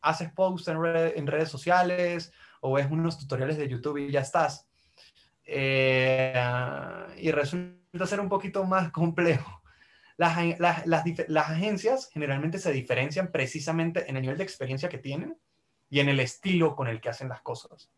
haces 0.00 0.30
posts 0.32 0.68
en, 0.68 1.26
redes 1.26 1.48
sociales 1.48 2.32
o 2.60 2.74
ves 2.74 2.86
unos 2.88 3.18
tutoriales 3.18 3.56
de 3.56 3.68
YouTube 3.68 3.98
y 3.98 4.12
ya 4.12 4.20
estás. 4.20 4.68
Eh, 5.44 6.34
y 7.16 7.32
resulta 7.32 8.06
ser 8.06 8.20
un 8.20 8.28
poquito 8.28 8.62
más 8.64 8.92
complejo. 8.92 9.60
Las, 10.16 10.38
las, 10.60 10.86
las, 10.86 11.50
agencias 11.50 12.08
generalmente 12.12 12.58
se 12.58 12.70
diferencian 12.70 13.32
precisamente 13.32 14.08
en 14.08 14.16
el 14.16 14.22
nivel 14.22 14.38
de 14.38 14.44
experiencia 14.44 14.88
que 14.88 14.98
tienen 14.98 15.36
y 15.92 16.00
en 16.00 16.08
el 16.08 16.20
estilo 16.20 16.74
con 16.74 16.88
el 16.88 17.02
que 17.02 17.10
hacen 17.10 17.28
las 17.28 17.42
cosas. 17.42 17.90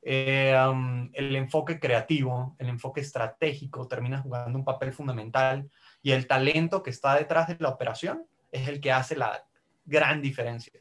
Eh, 0.00 0.56
um, 0.64 1.10
el 1.12 1.34
enfoque 1.34 1.80
creativo, 1.80 2.54
el 2.56 2.68
enfoque 2.68 3.00
estratégico 3.00 3.88
termina 3.88 4.22
jugando 4.22 4.56
un 4.56 4.64
papel 4.64 4.92
fundamental 4.92 5.68
y 6.02 6.12
el 6.12 6.28
talento 6.28 6.84
que 6.84 6.90
está 6.90 7.16
detrás 7.16 7.48
de 7.48 7.56
la 7.58 7.70
operación 7.70 8.24
es 8.52 8.68
el 8.68 8.80
que 8.80 8.92
hace 8.92 9.16
la 9.16 9.44
gran 9.84 10.22
diferencia. 10.22 10.72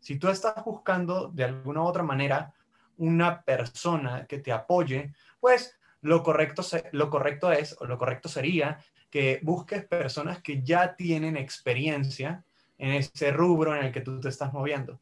Si 0.00 0.18
tú 0.18 0.28
estás 0.28 0.64
buscando 0.64 1.28
de 1.28 1.44
alguna 1.44 1.82
u 1.82 1.84
otra 1.86 2.02
manera 2.02 2.52
una 2.96 3.42
persona 3.42 4.26
que 4.26 4.40
te 4.40 4.50
apoye, 4.50 5.12
pues 5.38 5.78
lo 6.00 6.24
correcto, 6.24 6.64
lo 6.90 7.10
correcto 7.10 7.52
es, 7.52 7.76
o 7.78 7.86
lo 7.86 7.96
correcto 7.96 8.28
sería 8.28 8.80
que 9.08 9.38
busques 9.44 9.86
personas 9.86 10.42
que 10.42 10.64
ya 10.64 10.96
tienen 10.96 11.36
experiencia 11.36 12.42
en 12.76 12.90
ese 12.90 13.30
rubro 13.30 13.76
en 13.76 13.84
el 13.84 13.92
que 13.92 14.00
tú 14.00 14.18
te 14.20 14.30
estás 14.30 14.52
moviendo. 14.52 14.98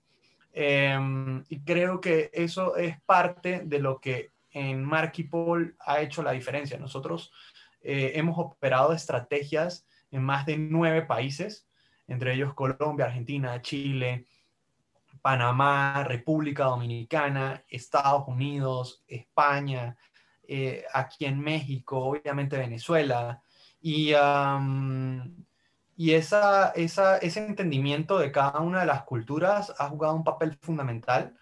Em, 0.58 1.44
y 1.50 1.60
creo 1.60 2.00
que 2.00 2.30
eso 2.32 2.76
es 2.76 2.98
parte 3.02 3.60
de 3.66 3.78
lo 3.78 4.00
que 4.00 4.32
en 4.52 4.82
Markipol 4.82 5.76
ha 5.80 6.00
hecho 6.00 6.22
la 6.22 6.32
diferencia. 6.32 6.78
Nosotros 6.78 7.30
eh, 7.82 8.12
hemos 8.14 8.38
operado 8.38 8.94
estrategias 8.94 9.86
en 10.10 10.22
más 10.22 10.46
de 10.46 10.56
nueve 10.56 11.02
países, 11.02 11.68
entre 12.06 12.32
ellos 12.32 12.54
Colombia, 12.54 13.04
Argentina, 13.04 13.60
Chile, 13.60 14.28
Panamá, 15.20 16.04
República 16.04 16.64
Dominicana, 16.64 17.62
Estados 17.68 18.26
Unidos, 18.26 19.04
España, 19.06 19.98
eh, 20.48 20.86
aquí 20.94 21.26
en 21.26 21.38
México, 21.38 21.98
obviamente 21.98 22.56
Venezuela. 22.56 23.42
Y 23.82 24.14
y 25.96 26.12
esa, 26.12 26.72
ese 26.76 27.46
entendimiento 27.46 28.18
de 28.18 28.30
cada 28.30 28.60
una 28.60 28.80
de 28.80 28.86
las 28.86 29.04
culturas 29.04 29.72
ha 29.78 29.88
jugado 29.88 30.14
un 30.14 30.24
papel 30.24 30.58
fundamental, 30.60 31.34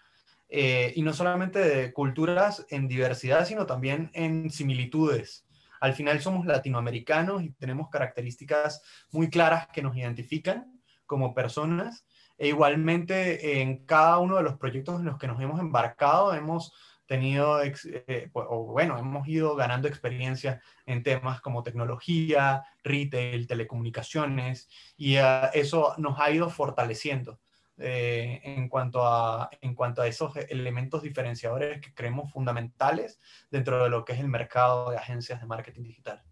eh, 0.48 0.92
y 0.94 1.02
no 1.02 1.12
solamente 1.12 1.58
de 1.58 1.92
culturas 1.92 2.64
en 2.70 2.86
diversidad, 2.86 3.44
sino 3.44 3.66
también 3.66 4.10
en 4.14 4.50
similitudes. 4.50 5.44
Al 5.80 5.94
final 5.94 6.20
somos 6.20 6.46
latinoamericanos 6.46 7.42
y 7.42 7.50
tenemos 7.50 7.90
características 7.90 8.80
muy 9.10 9.30
claras 9.30 9.66
que 9.66 9.82
nos 9.82 9.96
identifican 9.96 10.80
como 11.06 11.34
personas. 11.34 12.06
E 12.38 12.48
igualmente 12.48 13.60
en 13.60 13.84
cada 13.84 14.18
uno 14.18 14.36
de 14.36 14.44
los 14.44 14.56
proyectos 14.56 15.00
en 15.00 15.06
los 15.06 15.18
que 15.18 15.26
nos 15.26 15.40
hemos 15.40 15.60
embarcado 15.60 16.34
hemos 16.34 16.72
tenido, 17.06 17.62
eh, 17.62 18.30
o 18.32 18.64
bueno, 18.64 18.98
hemos 18.98 19.26
ido 19.28 19.54
ganando 19.56 19.88
experiencia 19.88 20.60
en 20.86 21.02
temas 21.02 21.40
como 21.40 21.62
tecnología, 21.62 22.64
retail, 22.82 23.46
telecomunicaciones, 23.46 24.68
y 24.96 25.18
uh, 25.18 25.50
eso 25.52 25.94
nos 25.98 26.18
ha 26.18 26.30
ido 26.30 26.48
fortaleciendo 26.50 27.40
eh, 27.76 28.40
en, 28.44 28.68
cuanto 28.68 29.06
a, 29.06 29.50
en 29.60 29.74
cuanto 29.74 30.00
a 30.00 30.06
esos 30.06 30.36
elementos 30.36 31.02
diferenciadores 31.02 31.80
que 31.80 31.92
creemos 31.92 32.32
fundamentales 32.32 33.20
dentro 33.50 33.82
de 33.82 33.90
lo 33.90 34.04
que 34.04 34.12
es 34.12 34.20
el 34.20 34.28
mercado 34.28 34.90
de 34.90 34.96
agencias 34.96 35.40
de 35.40 35.46
marketing 35.46 35.82
digital. 35.82 36.22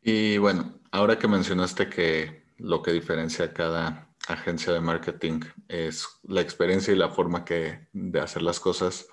Y 0.00 0.38
bueno, 0.38 0.80
ahora 0.90 1.18
que 1.18 1.28
mencionaste 1.28 1.90
que 1.90 2.44
lo 2.56 2.82
que 2.82 2.92
diferencia 2.92 3.52
cada 3.52 4.13
agencia 4.28 4.72
de 4.72 4.80
marketing 4.80 5.40
es 5.68 6.06
la 6.22 6.40
experiencia 6.40 6.92
y 6.92 6.96
la 6.96 7.10
forma 7.10 7.44
que, 7.44 7.88
de 7.92 8.20
hacer 8.20 8.42
las 8.42 8.60
cosas, 8.60 9.06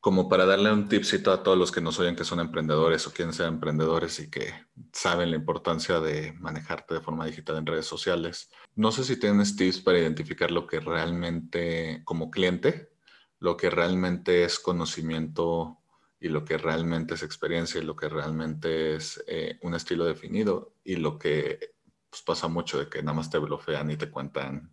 como 0.00 0.28
para 0.28 0.44
darle 0.44 0.70
un 0.70 0.86
tipcito 0.88 1.32
a 1.32 1.42
todos 1.42 1.56
los 1.56 1.72
que 1.72 1.80
nos 1.80 1.98
oyen 1.98 2.14
que 2.14 2.24
son 2.24 2.38
emprendedores 2.38 3.06
o 3.06 3.12
quieren 3.12 3.32
ser 3.32 3.46
emprendedores 3.46 4.20
y 4.20 4.30
que 4.30 4.52
saben 4.92 5.30
la 5.30 5.36
importancia 5.36 5.98
de 5.98 6.32
manejarte 6.34 6.94
de 6.94 7.00
forma 7.00 7.24
digital 7.24 7.56
en 7.56 7.66
redes 7.66 7.86
sociales. 7.86 8.50
No 8.74 8.92
sé 8.92 9.04
si 9.04 9.18
tienes 9.18 9.56
tips 9.56 9.80
para 9.80 9.98
identificar 9.98 10.50
lo 10.50 10.66
que 10.66 10.80
realmente, 10.80 12.02
como 12.04 12.30
cliente, 12.30 12.90
lo 13.38 13.56
que 13.56 13.70
realmente 13.70 14.44
es 14.44 14.58
conocimiento 14.58 15.78
y 16.20 16.28
lo 16.28 16.44
que 16.44 16.58
realmente 16.58 17.14
es 17.14 17.22
experiencia 17.22 17.80
y 17.80 17.84
lo 17.84 17.96
que 17.96 18.08
realmente 18.08 18.96
es 18.96 19.24
eh, 19.26 19.58
un 19.62 19.74
estilo 19.74 20.04
definido 20.04 20.74
y 20.84 20.96
lo 20.96 21.18
que 21.18 21.73
pues 22.14 22.22
pasa 22.22 22.46
mucho 22.46 22.78
de 22.78 22.88
que 22.88 23.02
nada 23.02 23.16
más 23.16 23.28
te 23.28 23.38
blofean 23.38 23.90
y 23.90 23.96
te 23.96 24.08
cuentan, 24.08 24.72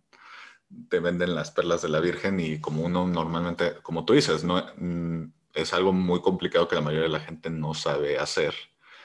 te 0.88 1.00
venden 1.00 1.34
las 1.34 1.50
perlas 1.50 1.82
de 1.82 1.88
la 1.88 1.98
Virgen 1.98 2.38
y 2.38 2.60
como 2.60 2.84
uno 2.84 3.04
normalmente, 3.08 3.82
como 3.82 4.04
tú 4.04 4.12
dices, 4.12 4.44
no 4.44 4.64
mm, 4.76 5.24
es 5.52 5.72
algo 5.72 5.92
muy 5.92 6.20
complicado 6.20 6.68
que 6.68 6.76
la 6.76 6.82
mayoría 6.82 7.08
de 7.08 7.18
la 7.18 7.18
gente 7.18 7.50
no 7.50 7.74
sabe 7.74 8.16
hacer. 8.16 8.54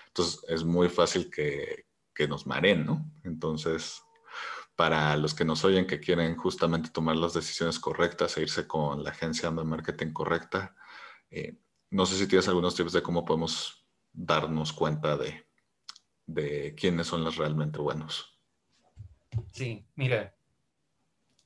Entonces 0.09 0.45
es 0.49 0.63
muy 0.63 0.87
fácil 0.87 1.31
que, 1.31 1.87
que 2.13 2.27
nos 2.27 2.45
mareen, 2.45 2.85
¿no? 2.85 3.11
Entonces, 3.23 4.03
para 4.75 5.17
los 5.17 5.33
que 5.33 5.43
nos 5.43 5.65
oyen 5.65 5.87
que 5.87 5.99
quieren 5.99 6.35
justamente 6.35 6.91
tomar 6.91 7.15
las 7.15 7.33
decisiones 7.33 7.79
correctas 7.79 8.37
e 8.37 8.43
irse 8.43 8.67
con 8.67 9.03
la 9.03 9.09
agencia 9.09 9.49
de 9.49 9.63
marketing 9.63 10.13
correcta, 10.13 10.75
eh, 11.31 11.57
no 11.89 12.05
sé 12.05 12.17
si 12.17 12.27
tienes 12.27 12.47
algunos 12.47 12.75
tips 12.75 12.93
de 12.93 13.01
cómo 13.01 13.25
podemos 13.25 13.87
darnos 14.13 14.73
cuenta 14.73 15.17
de, 15.17 15.46
de 16.27 16.75
quiénes 16.75 17.07
son 17.07 17.23
los 17.23 17.37
realmente 17.37 17.79
buenos. 17.79 18.37
Sí, 19.51 19.87
mire, 19.95 20.33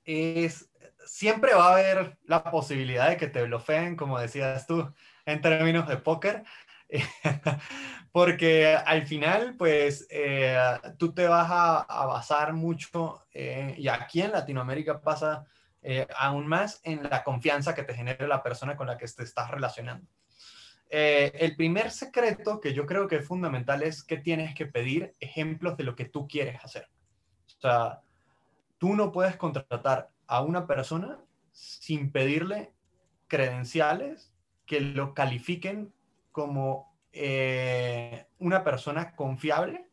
es, 0.03 0.69
siempre 1.05 1.53
va 1.53 1.69
a 1.69 1.73
haber 1.73 2.17
la 2.25 2.43
posibilidad 2.43 3.09
de 3.09 3.17
que 3.17 3.27
te 3.27 3.43
blofeen, 3.43 3.95
como 3.95 4.19
decías 4.19 4.67
tú, 4.67 4.93
en 5.25 5.41
términos 5.41 5.87
de 5.87 5.97
póker, 5.97 6.43
porque 8.11 8.75
al 8.75 9.07
final, 9.07 9.55
pues, 9.57 10.07
eh, 10.09 10.57
tú 10.97 11.13
te 11.13 11.27
vas 11.27 11.47
a, 11.49 12.05
basar 12.05 12.53
mucho, 12.53 13.25
eh, 13.33 13.75
y 13.77 13.87
aquí 13.87 14.21
en 14.21 14.31
Latinoamérica 14.31 15.01
pasa 15.01 15.45
eh, 15.81 16.07
aún 16.17 16.47
más 16.47 16.81
en 16.83 17.03
la 17.03 17.23
confianza 17.23 17.73
que 17.73 17.83
te 17.83 17.93
genere 17.93 18.27
la 18.27 18.43
persona 18.43 18.75
con 18.75 18.87
la 18.87 18.97
que 18.97 19.07
te 19.07 19.23
estás 19.23 19.49
relacionando. 19.49 20.07
Eh, 20.93 21.31
el 21.35 21.55
primer 21.55 21.89
secreto 21.89 22.59
que 22.59 22.73
yo 22.73 22.85
creo 22.85 23.07
que 23.07 23.15
es 23.15 23.25
fundamental 23.25 23.81
es 23.81 24.03
que 24.03 24.17
tienes 24.17 24.53
que 24.53 24.65
pedir 24.65 25.15
ejemplos 25.21 25.77
de 25.77 25.85
lo 25.85 25.95
que 25.95 26.03
tú 26.03 26.27
quieres 26.27 26.61
hacer. 26.61 26.89
O 27.47 27.61
sea, 27.61 28.01
tú 28.77 28.93
no 28.93 29.13
puedes 29.13 29.37
contratar 29.37 30.11
a 30.27 30.41
una 30.41 30.67
persona 30.67 31.17
sin 31.53 32.11
pedirle 32.11 32.73
credenciales 33.29 34.33
que 34.65 34.81
lo 34.81 35.13
califiquen 35.13 35.93
como 36.33 36.93
eh, 37.13 38.25
una 38.39 38.61
persona 38.61 39.15
confiable, 39.15 39.87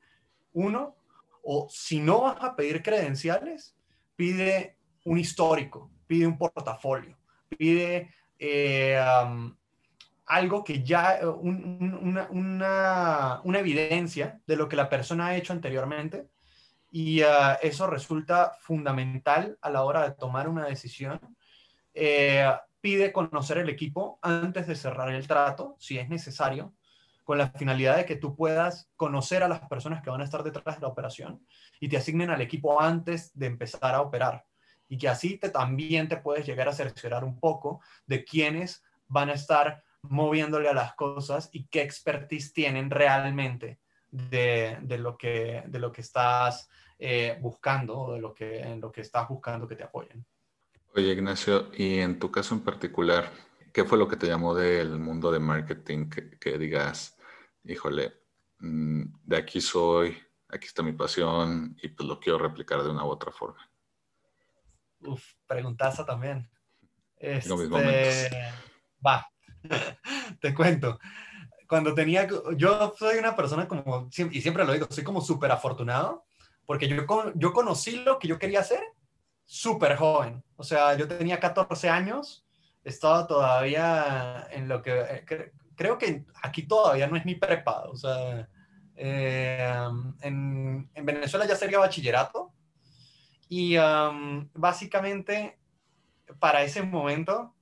uno, 0.53 0.97
o 1.45 1.69
si 1.71 2.01
no 2.01 2.23
vas 2.23 2.43
a 2.43 2.57
pedir 2.57 2.83
credenciales, 2.83 3.77
pide 4.17 4.77
un 5.05 5.19
histórico, 5.19 5.93
pide 6.09 6.27
un 6.27 6.37
portafolio, 6.37 7.17
pide 7.57 8.13
eh, 8.37 9.01
algo 10.29 10.63
que 10.63 10.83
ya, 10.85 11.19
eh, 11.19 11.27
una, 11.27 12.29
una, 13.43 13.59
evidencia 13.59 14.41
de 14.47 14.57
lo 14.57 14.69
que 14.69 14.77
la 14.77 14.89
persona 14.89 15.29
ha 15.29 15.37
hecho 15.37 15.55
anteriormente 15.55 16.29
y 16.91 17.23
ah, 17.23 17.59
eso 17.63 17.87
resulta 17.87 18.53
fundamental 18.61 19.59
a 19.63 19.71
la 19.71 19.83
hora 19.83 20.03
de 20.03 20.15
tomar 20.15 20.49
una 20.49 20.67
decisión. 20.67 21.19
Eh, 21.95 22.47
pide 22.81 23.11
conocer 23.11 23.59
el 23.59 23.71
equipo 23.71 24.19
antes 24.23 24.67
de 24.67 24.77
cerrar 24.77 25.13
el 25.13 25.27
trato, 25.27 25.77
si 25.79 25.99
es 25.99 26.09
necesario, 26.09 26.75
con 27.25 27.39
la 27.39 27.51
finalidad 27.51 27.97
de 27.97 28.05
que 28.05 28.17
tú 28.17 28.37
puedas 28.37 28.91
conocer 28.97 29.43
a 29.43 29.49
las 29.49 29.61
personas 29.69 30.03
que 30.03 30.11
van 30.11 30.21
a 30.21 30.25
estar 30.25 30.43
detrás 30.43 30.77
de 30.77 30.83
la 30.83 30.89
operación 30.89 31.45
y 31.81 31.89
te 31.89 31.97
asignen 31.97 32.31
al 32.31 32.41
equipo 32.41 32.81
antes 32.81 33.37
de 33.37 33.47
empezar 33.47 33.95
a 33.95 34.03
operar. 34.03 34.45
Y 34.89 34.99
que 34.99 35.09
así 35.09 35.39
te, 35.39 35.49
también 35.49 36.09
te 36.09 36.19
puedes 36.19 36.47
llegar 36.47 36.69
a 36.69 36.73
cerciorar 36.73 37.25
un 37.25 37.39
poco 37.39 37.81
de 38.07 38.25
quiénes 38.25 38.83
van 39.09 39.31
a 39.31 39.35
estar 39.35 39.83
moviéndole 40.03 40.69
a 40.69 40.75
las 40.75 40.95
cosas 40.95 41.51
y 41.53 41.67
qué 41.67 41.83
expertise 41.83 42.53
tienen 42.53 42.91
realmente 42.91 43.79
de, 44.11 44.79
lo, 44.99 45.17
que, 45.17 45.63
de 45.67 45.79
lo 45.79 45.93
que 45.93 46.01
estás 46.01 46.69
eh, 46.99 47.39
buscando 47.41 47.99
o 47.99 48.13
de 48.15 48.21
lo 48.21 48.35
que, 48.35 48.61
en 48.61 48.81
lo 48.81 48.91
que 48.91 49.03
estás 49.03 49.29
buscando 49.29 49.69
que 49.69 49.77
te 49.77 49.85
apoyen. 49.85 50.25
Oye, 50.95 51.13
Ignacio, 51.13 51.71
y 51.77 51.99
en 51.99 52.19
tu 52.19 52.31
caso 52.31 52.55
en 52.55 52.63
particular, 52.63 53.31
¿qué 53.73 53.85
fue 53.85 53.99
lo 53.99 54.09
que 54.09 54.17
te 54.17 54.27
llamó 54.27 54.55
del 54.55 54.99
mundo 54.99 55.31
de 55.31 55.39
marketing 55.39 56.09
que, 56.09 56.59
digas, 56.59 57.17
híjole, 57.65 58.15
mm, 58.61 59.03
de 59.25 59.37
aquí 59.37 59.61
soy, 59.61 60.17
aquí 60.49 60.67
está 60.67 60.83
mi 60.83 60.93
pasión 60.93 61.77
y 61.83 61.89
pues 61.89 62.09
lo 62.09 62.19
quiero 62.19 62.39
replicar 62.39 62.83
de 62.83 62.91
una 62.91 63.05
u 63.05 63.09
otra 63.09 63.31
forma? 63.31 63.71
Uf, 65.01 65.35
preguntaza 65.47 66.05
también. 66.05 66.51
Este, 67.17 67.69
va, 69.05 69.29
te 70.41 70.55
cuento. 70.55 70.99
Cuando 71.69 71.95
tenía, 71.95 72.27
yo 72.57 72.95
soy 72.99 73.19
una 73.19 73.37
persona 73.37 73.69
como, 73.69 74.09
y 74.31 74.41
siempre 74.41 74.65
lo 74.65 74.73
digo, 74.73 74.87
soy 74.91 75.05
como 75.05 75.21
súper 75.21 75.51
afortunado, 75.53 76.25
porque 76.65 76.89
yo, 76.89 76.97
yo 77.35 77.53
conocí 77.53 78.03
lo 78.03 78.19
que 78.19 78.29
yo 78.29 78.39
quería 78.39 78.61
hacer 78.61 78.83
súper 79.45 79.97
joven. 79.97 80.43
O 80.57 80.63
sea, 80.63 80.97
yo 80.97 81.09
tenía 81.09 81.41
14 81.41 81.89
años, 81.89 82.47
estaba 82.85 83.27
todavía 83.27 84.47
en 84.51 84.69
lo 84.69 84.83
que, 84.83 85.01
eh, 85.01 85.53
creo 85.75 85.99
que 85.99 86.25
aquí 86.43 86.63
todavía 86.67 87.07
no 87.07 87.17
es 87.17 87.25
ni 87.25 87.35
prepa, 87.35 87.85
o 87.89 87.97
sea, 87.97 88.49
eh, 88.97 89.73
en, 90.23 90.91
en, 90.93 91.07
Venezuela 91.07 91.47
ya 91.47 91.55
sería 91.55 91.79
bachillerato. 91.79 92.53
Y 93.49 93.77
básicamente, 94.53 95.59
para 96.39 96.63
ese 96.63 96.83
momento, 96.83 97.55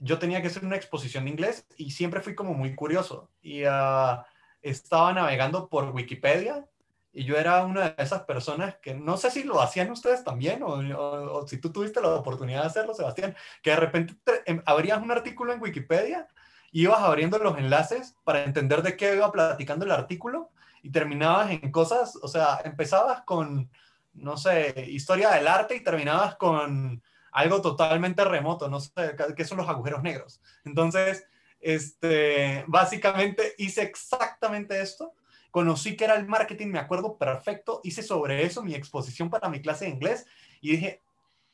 yo 0.00 0.18
tenía 0.18 0.40
que 0.40 0.48
hacer 0.48 0.64
una 0.64 0.76
exposición 0.76 1.24
de 1.24 1.30
inglés 1.30 1.66
y 1.76 1.90
siempre 1.92 2.20
fui 2.20 2.34
como 2.34 2.54
muy 2.54 2.74
curioso. 2.74 3.30
Y 3.42 3.64
ah, 3.64 4.26
estaba 4.62 5.12
navegando 5.12 5.68
por 5.68 5.90
Wikipedia 5.90 6.66
y 7.12 7.24
yo 7.24 7.36
era 7.36 7.64
una 7.64 7.90
de 7.90 8.02
esas 8.02 8.22
personas 8.22 8.76
que 8.76 8.94
no 8.94 9.16
sé 9.16 9.30
si 9.30 9.42
lo 9.42 9.60
hacían 9.60 9.90
ustedes 9.90 10.24
también 10.24 10.62
o, 10.62 11.46
si 11.46 11.58
tú 11.58 11.70
tuviste 11.70 12.00
la 12.00 12.14
oportunidad 12.14 12.62
de 12.62 12.68
hacerlo, 12.68 12.94
Sebastián, 12.94 13.36
que 13.62 13.70
de 13.70 13.76
repente 13.76 14.14
em, 14.46 14.62
abrías 14.64 15.02
un 15.02 15.10
artículo 15.10 15.52
en 15.52 15.60
Wikipedia 15.60 16.28
ibas 16.72 17.00
abriendo 17.00 17.38
los 17.38 17.58
enlaces 17.58 18.16
para 18.24 18.44
entender 18.44 18.82
de 18.82 18.96
qué 18.96 19.16
iba 19.16 19.30
platicando 19.32 19.84
el 19.84 19.90
artículo 19.90 20.50
y 20.82 20.90
terminabas 20.90 21.50
en 21.50 21.70
cosas, 21.72 22.16
o 22.22 22.28
sea, 22.28 22.60
empezabas 22.64 23.22
con, 23.22 23.70
no 24.14 24.36
sé, 24.36 24.86
historia 24.88 25.30
del 25.30 25.48
arte 25.48 25.76
y 25.76 25.84
terminabas 25.84 26.36
con 26.36 27.02
algo 27.32 27.60
totalmente 27.60 28.24
remoto, 28.24 28.68
no 28.68 28.80
sé 28.80 28.92
qué 29.36 29.44
son 29.44 29.58
los 29.58 29.68
agujeros 29.68 30.02
negros. 30.02 30.40
Entonces, 30.64 31.26
este, 31.60 32.64
básicamente 32.66 33.54
hice 33.58 33.82
exactamente 33.82 34.80
esto. 34.80 35.14
Conocí 35.50 35.96
que 35.96 36.04
era 36.04 36.14
el 36.14 36.26
marketing, 36.26 36.68
me 36.68 36.78
acuerdo 36.78 37.18
perfecto, 37.18 37.80
hice 37.82 38.02
sobre 38.02 38.44
eso 38.44 38.62
mi 38.62 38.74
exposición 38.74 39.30
para 39.30 39.48
mi 39.48 39.60
clase 39.60 39.84
de 39.84 39.90
inglés 39.90 40.26
y 40.60 40.72
dije, 40.72 41.02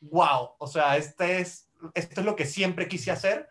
wow, 0.01 0.51
o 0.59 0.67
sea, 0.67 0.97
este 0.97 1.41
es, 1.41 1.71
esto 1.95 2.21
es 2.21 2.27
lo 2.27 2.37
que 2.37 2.45
siempre 2.45 2.89
quise 2.89 3.11
hacer 3.11 3.49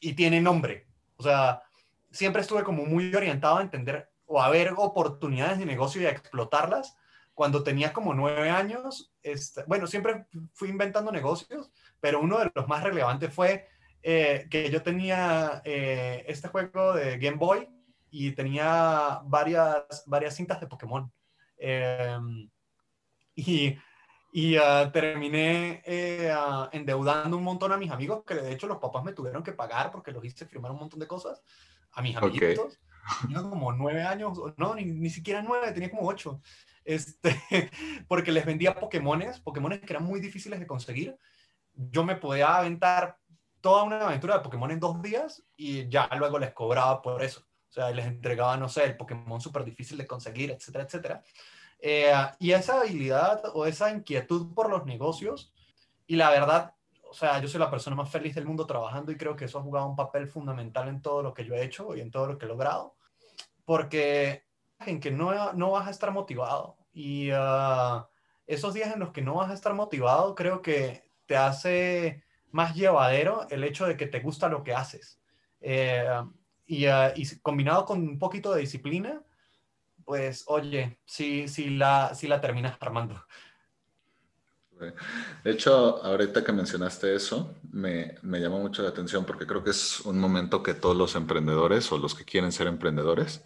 y 0.00 0.14
tiene 0.14 0.40
nombre. 0.40 0.86
O 1.16 1.22
sea, 1.22 1.62
siempre 2.10 2.42
estuve 2.42 2.62
como 2.62 2.84
muy 2.84 3.14
orientado 3.14 3.58
a 3.58 3.62
entender 3.62 4.10
o 4.26 4.40
a 4.40 4.48
ver 4.48 4.74
oportunidades 4.76 5.58
de 5.58 5.66
negocio 5.66 6.00
y 6.00 6.06
a 6.06 6.10
explotarlas 6.10 6.96
cuando 7.34 7.62
tenía 7.62 7.92
como 7.92 8.14
nueve 8.14 8.48
años, 8.50 9.12
este, 9.22 9.64
bueno, 9.66 9.86
siempre 9.86 10.26
fui 10.52 10.68
inventando 10.68 11.12
negocios, 11.12 11.70
pero 12.00 12.20
uno 12.20 12.38
de 12.38 12.50
los 12.54 12.68
más 12.68 12.82
relevantes 12.82 13.34
fue 13.34 13.66
eh, 14.02 14.46
que 14.50 14.70
yo 14.70 14.82
tenía 14.82 15.60
eh, 15.64 16.24
este 16.28 16.48
juego 16.48 16.94
de 16.94 17.18
Game 17.18 17.36
Boy 17.36 17.68
y 18.10 18.32
tenía 18.32 19.20
varias, 19.24 20.04
varias 20.06 20.36
cintas 20.36 20.60
de 20.60 20.66
Pokémon. 20.66 21.12
Em, 21.58 22.48
y 23.34 23.76
y 24.36 24.56
ah, 24.56 24.90
terminé 24.92 25.80
eh, 25.86 26.28
ah, 26.34 26.68
endeudando 26.72 27.36
un 27.36 27.44
montón 27.44 27.70
a 27.70 27.76
mis 27.76 27.92
amigos, 27.92 28.24
que 28.26 28.34
de 28.34 28.52
hecho 28.52 28.66
los 28.66 28.78
papás 28.78 29.04
me 29.04 29.12
tuvieron 29.12 29.44
que 29.44 29.52
pagar 29.52 29.92
porque 29.92 30.10
los 30.10 30.24
hice 30.24 30.44
firmar 30.44 30.72
un 30.72 30.78
montón 30.80 30.98
de 30.98 31.06
cosas. 31.06 31.40
A 31.92 32.02
mis 32.02 32.16
amiguitos. 32.16 32.80
Tenía 33.20 33.42
como 33.42 33.70
nueve 33.72 34.02
años, 34.02 34.36
no, 34.56 34.74
ni, 34.74 34.86
ni, 34.86 35.08
siquiera 35.08 35.40
nueve, 35.40 35.70
tenía 35.70 35.88
como 35.88 36.08
ocho. 36.08 36.40
Este, 36.84 37.34
porque 38.08 38.32
les 38.32 38.44
vendía 38.44 38.74
Pokémones, 38.74 39.40
Pokémones 39.40 39.80
que 39.80 39.92
eran 39.92 40.04
muy 40.04 40.20
difíciles 40.20 40.60
de 40.60 40.66
conseguir. 40.66 41.16
Yo 41.72 42.04
me 42.04 42.16
podía 42.16 42.56
aventar 42.56 43.18
toda 43.60 43.82
una 43.82 44.06
aventura 44.06 44.34
de 44.34 44.44
Pokémon 44.44 44.70
en 44.70 44.80
dos 44.80 45.00
días 45.00 45.42
y 45.56 45.88
ya 45.88 46.08
luego 46.16 46.38
les 46.38 46.52
cobraba 46.52 47.00
por 47.00 47.22
eso. 47.22 47.40
O 47.70 47.72
sea, 47.72 47.90
les 47.90 48.06
entregaba, 48.06 48.56
no 48.56 48.68
sé, 48.68 48.84
el 48.84 48.96
Pokémon 48.96 49.40
súper 49.40 49.64
difícil 49.64 49.96
de 49.98 50.06
conseguir, 50.06 50.50
etcétera, 50.50 50.84
etcétera. 50.84 51.22
Eh, 51.80 52.12
y 52.38 52.52
esa 52.52 52.80
habilidad 52.80 53.42
o 53.54 53.66
esa 53.66 53.90
inquietud 53.90 54.54
por 54.54 54.70
los 54.70 54.84
negocios, 54.84 55.52
y 56.06 56.16
la 56.16 56.30
verdad, 56.30 56.74
o 57.02 57.14
sea, 57.14 57.40
yo 57.40 57.48
soy 57.48 57.60
la 57.60 57.70
persona 57.70 57.96
más 57.96 58.10
feliz 58.10 58.34
del 58.34 58.46
mundo 58.46 58.66
trabajando 58.66 59.10
y 59.10 59.16
creo 59.16 59.34
que 59.34 59.46
eso 59.46 59.58
ha 59.58 59.62
jugado 59.62 59.86
un 59.86 59.96
papel 59.96 60.28
fundamental 60.28 60.88
en 60.88 61.02
todo 61.02 61.22
lo 61.22 61.34
que 61.34 61.44
yo 61.44 61.54
he 61.54 61.64
hecho 61.64 61.96
y 61.96 62.00
en 62.00 62.10
todo 62.10 62.26
lo 62.26 62.38
que 62.38 62.46
he 62.46 62.48
logrado, 62.48 62.96
porque 63.64 64.44
en 64.88 65.00
que 65.00 65.10
no, 65.10 65.52
no 65.52 65.70
vas 65.70 65.86
a 65.86 65.90
estar 65.90 66.10
motivado 66.10 66.76
y 66.92 67.30
uh, 67.32 68.04
esos 68.46 68.74
días 68.74 68.92
en 68.92 69.00
los 69.00 69.10
que 69.10 69.22
no 69.22 69.34
vas 69.34 69.50
a 69.50 69.54
estar 69.54 69.74
motivado 69.74 70.34
creo 70.34 70.62
que 70.62 71.04
te 71.26 71.36
hace 71.36 72.24
más 72.50 72.74
llevadero 72.74 73.46
el 73.50 73.64
hecho 73.64 73.86
de 73.86 73.96
que 73.96 74.06
te 74.06 74.20
gusta 74.20 74.48
lo 74.48 74.62
que 74.62 74.74
haces. 74.74 75.20
Eh, 75.60 76.06
y, 76.66 76.86
uh, 76.86 77.12
y 77.16 77.38
combinado 77.40 77.84
con 77.84 78.00
un 78.00 78.18
poquito 78.18 78.54
de 78.54 78.60
disciplina, 78.60 79.22
pues 80.04 80.44
oye, 80.46 80.98
sí, 81.04 81.48
sí 81.48 81.70
la, 81.70 82.14
sí 82.14 82.28
la 82.28 82.40
terminas 82.40 82.76
armando. 82.80 83.24
De 85.44 85.50
hecho, 85.50 86.02
ahorita 86.02 86.44
que 86.44 86.52
mencionaste 86.52 87.14
eso, 87.14 87.54
me, 87.70 88.16
me, 88.22 88.40
llamó 88.40 88.58
mucho 88.58 88.82
la 88.82 88.88
atención 88.88 89.24
porque 89.24 89.46
creo 89.46 89.62
que 89.62 89.70
es 89.70 90.00
un 90.00 90.18
momento 90.18 90.62
que 90.62 90.74
todos 90.74 90.96
los 90.96 91.14
emprendedores 91.14 91.90
o 91.92 91.98
los 91.98 92.14
que 92.14 92.24
quieren 92.24 92.52
ser 92.52 92.66
emprendedores, 92.66 93.42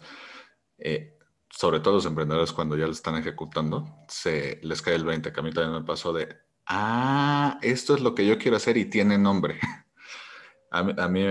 eh, 0.79 1.18
sobre 1.49 1.79
todo 1.79 1.95
los 1.95 2.05
emprendedores 2.05 2.53
cuando 2.53 2.77
ya 2.77 2.85
lo 2.85 2.91
están 2.91 3.15
ejecutando, 3.15 4.05
se 4.07 4.59
les 4.63 4.81
cae 4.81 4.95
el 4.95 5.05
20, 5.05 5.31
que 5.31 5.39
a 5.39 5.43
mí 5.43 5.51
también 5.51 5.81
me 5.81 5.85
pasó 5.85 6.13
de, 6.13 6.37
ah, 6.67 7.57
esto 7.61 7.95
es 7.95 8.01
lo 8.01 8.13
que 8.15 8.25
yo 8.25 8.37
quiero 8.37 8.57
hacer 8.57 8.77
y 8.77 8.85
tiene 8.85 9.17
nombre. 9.17 9.59
a, 10.71 10.83
mí, 10.83 10.93
a 10.97 11.07
mí 11.07 11.25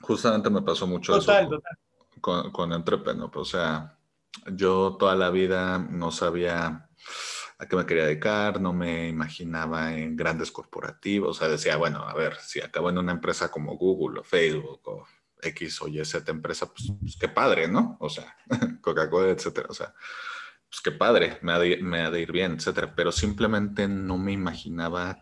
justamente 0.00 0.50
me 0.50 0.62
pasó 0.62 0.86
mucho 0.86 1.16
eso 1.16 1.32
con, 2.20 2.50
con 2.50 2.72
Entrepreneur, 2.72 3.30
o 3.32 3.44
sea, 3.44 3.96
yo 4.52 4.96
toda 4.98 5.14
la 5.14 5.30
vida 5.30 5.78
no 5.78 6.10
sabía 6.10 6.88
a 7.58 7.66
qué 7.66 7.76
me 7.76 7.86
quería 7.86 8.06
dedicar, 8.06 8.60
no 8.60 8.72
me 8.72 9.08
imaginaba 9.08 9.92
en 9.94 10.16
grandes 10.16 10.50
corporativos, 10.50 11.36
o 11.36 11.40
sea, 11.40 11.48
decía, 11.48 11.76
bueno, 11.76 12.02
a 12.02 12.14
ver, 12.14 12.36
si 12.36 12.60
acabo 12.60 12.90
en 12.90 12.98
una 12.98 13.12
empresa 13.12 13.50
como 13.50 13.76
Google 13.76 14.20
o 14.20 14.24
Facebook 14.24 14.80
o 14.84 15.06
X 15.42 15.82
o 15.82 15.88
Y, 15.88 16.04
Z 16.04 16.30
empresa, 16.30 16.66
pues, 16.66 16.92
pues 17.00 17.16
qué 17.18 17.28
padre, 17.28 17.68
¿no? 17.68 17.96
O 18.00 18.08
sea, 18.08 18.36
Coca-Cola, 18.80 19.30
etcétera, 19.30 19.68
o 19.70 19.74
sea, 19.74 19.94
pues 20.68 20.80
qué 20.82 20.92
padre, 20.92 21.38
me 21.42 21.52
ha, 21.52 21.58
de, 21.58 22.20
ir 22.20 22.32
bien, 22.32 22.52
etcétera, 22.52 22.94
pero 22.94 23.10
simplemente 23.12 23.88
no 23.88 24.18
me 24.18 24.32
imaginaba 24.32 25.20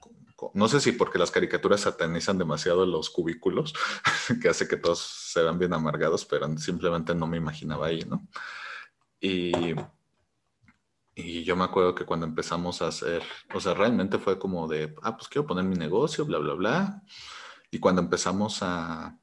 no 0.53 0.69
sé 0.69 0.81
si 0.81 0.93
porque 0.93 1.19
las 1.19 1.31
caricaturas 1.31 1.81
satanizan 1.81 2.37
demasiado 2.37 2.85
los 2.85 3.09
cubículos, 3.09 3.73
que 4.43 4.51
hace 4.51 4.69
que 4.69 4.77
todos 4.77 5.01
se 5.01 5.43
vean 5.43 5.59
bien 5.59 5.73
amargados, 5.73 6.27
pero 6.27 6.59
simplemente 6.59 7.15
no 7.15 7.27
me 7.27 7.39
imaginaba 7.39 7.87
ahí, 7.87 8.05
¿no? 8.07 8.27
Y, 9.19 9.75
y 11.15 11.43
yo 11.45 11.57
me 11.57 11.65
acuerdo 11.65 11.95
que 11.95 12.05
cuando 12.05 12.27
empezamos 12.27 12.83
a 12.83 12.89
hacer, 12.89 13.23
o 13.55 13.61
sea, 13.61 13.73
realmente 13.73 14.19
fue 14.19 14.39
como 14.39 14.69
de, 14.69 14.95
ah, 15.03 15.17
pues 15.17 15.29
quiero 15.29 15.47
poner 15.47 15.65
mi 15.65 15.77
negocio, 15.77 16.27
bla, 16.27 16.39
bla, 16.39 16.53
bla. 16.53 17.03
Y 17.71 17.79
cuando 17.79 18.03
empezamos 18.03 18.59
a, 18.63 19.19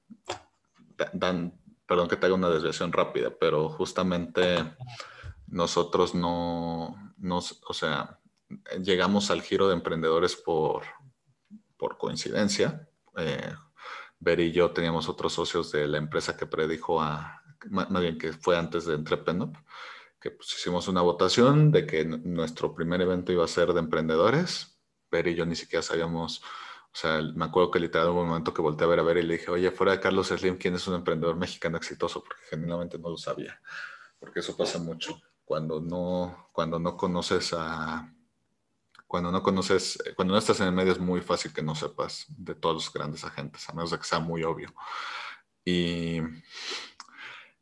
dan, 1.14 1.60
perdón 1.86 2.08
que 2.08 2.16
te 2.16 2.26
haga 2.26 2.36
una 2.36 2.50
desviación 2.50 2.92
rápida, 2.92 3.32
pero 3.40 3.70
justamente 3.70 4.76
nosotros 5.48 6.16
no, 6.16 7.14
nos, 7.18 7.62
o 7.68 7.74
sea, 7.74 8.20
llegamos 8.82 9.32
al 9.32 9.42
giro 9.42 9.68
de 9.68 9.74
emprendedores 9.74 10.36
por, 10.36 10.84
por 11.78 11.98
coincidencia. 11.98 12.88
Eh, 13.18 13.54
Ver 14.24 14.40
y 14.40 14.54
yo 14.54 14.72
teníamos 14.72 15.10
otros 15.10 15.34
socios 15.34 15.70
de 15.74 15.86
la 15.86 15.98
empresa 15.98 16.38
que 16.38 16.46
predijo 16.46 17.02
a, 17.02 17.44
más 17.70 18.02
bien 18.02 18.18
que 18.18 18.32
fue 18.32 18.58
antes 18.58 18.86
de 18.86 18.96
Entrepreneur, 18.96 19.52
que 20.22 20.32
pues 20.32 20.54
hicimos 20.54 20.88
una 20.88 21.02
votación 21.02 21.72
de 21.72 21.86
que 21.86 22.06
nuestro 22.06 22.74
primer 22.74 23.02
evento 23.02 23.34
iba 23.34 23.44
a 23.44 23.50
ser 23.50 23.74
de 23.74 23.82
emprendedores. 23.82 24.80
Ver 25.12 25.28
y 25.28 25.36
yo 25.36 25.46
ni 25.46 25.58
siquiera 25.58 25.84
sabíamos, 25.84 26.42
o 26.94 26.96
sea, 26.96 27.22
me 27.22 27.46
acuerdo 27.46 27.72
que 27.72 27.80
literal 27.80 28.10
hubo 28.10 28.22
un 28.22 28.28
momento 28.28 28.54
que 28.54 28.62
volteé 28.62 28.86
a 28.86 28.90
ver 28.90 29.00
a 29.00 29.04
ver 29.04 29.18
y 29.18 29.24
le 29.24 29.38
dije, 29.38 29.50
oye, 29.50 29.72
fuera 29.72 29.94
de 29.94 30.00
Carlos 30.00 30.28
Slim, 30.28 30.58
¿quién 30.58 30.76
es 30.76 30.88
un 30.88 30.94
emprendedor 30.94 31.36
mexicano 31.36 31.76
exitoso? 31.76 32.24
Porque 32.24 32.44
genuinamente 32.52 33.00
no 33.00 33.10
lo 33.10 33.18
sabía, 33.18 33.60
porque 34.20 34.42
eso 34.42 34.56
pasa 34.56 34.78
mucho. 34.78 35.20
Cuando 35.44 35.82
no, 35.82 36.50
cuando 36.52 36.78
no 36.78 36.96
conoces 36.96 37.52
a, 37.58 38.14
cuando 39.08 39.32
no 39.32 39.42
conoces, 39.42 39.98
cuando 40.16 40.34
no 40.34 40.38
estás 40.38 40.60
en 40.60 40.68
el 40.68 40.74
medio 40.74 40.92
es 40.92 41.00
muy 41.00 41.22
fácil 41.22 41.52
que 41.52 41.64
no 41.64 41.74
sepas 41.74 42.26
de 42.30 42.54
todos 42.54 42.76
los 42.76 42.94
grandes 42.94 43.24
agentes, 43.24 43.68
a 43.68 43.74
menos 43.74 43.90
de 43.90 43.98
que 43.98 44.04
sea 44.04 44.20
muy 44.20 44.44
obvio. 44.44 44.72
Y 45.66 46.20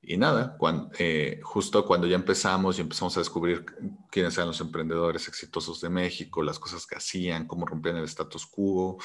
y 0.03 0.17
nada, 0.17 0.57
cuando, 0.57 0.89
eh, 0.97 1.39
justo 1.43 1.85
cuando 1.85 2.07
ya 2.07 2.15
empezamos 2.15 2.77
y 2.77 2.81
empezamos 2.81 3.15
a 3.17 3.19
descubrir 3.19 3.65
quiénes 4.09 4.35
eran 4.35 4.47
los 4.47 4.59
emprendedores 4.59 5.27
exitosos 5.27 5.79
de 5.79 5.89
México, 5.89 6.41
las 6.41 6.57
cosas 6.57 6.87
que 6.87 6.95
hacían, 6.95 7.47
cómo 7.47 7.67
rompían 7.67 7.97
el 7.97 8.05
status 8.05 8.47
quo, 8.47 8.97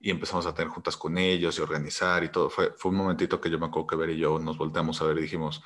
y 0.00 0.10
empezamos 0.10 0.44
a 0.46 0.52
tener 0.52 0.68
juntas 0.68 0.96
con 0.96 1.16
ellos 1.16 1.56
y 1.56 1.62
organizar 1.62 2.24
y 2.24 2.28
todo. 2.28 2.50
Fue, 2.50 2.72
fue 2.76 2.90
un 2.90 2.96
momentito 2.96 3.40
que 3.40 3.50
yo 3.50 3.58
me 3.58 3.66
acuerdo 3.66 3.86
que 3.86 3.96
Ver 3.96 4.10
y 4.10 4.18
yo 4.18 4.40
nos 4.40 4.58
volteamos 4.58 5.00
a 5.00 5.04
ver 5.04 5.18
y 5.18 5.22
dijimos, 5.22 5.62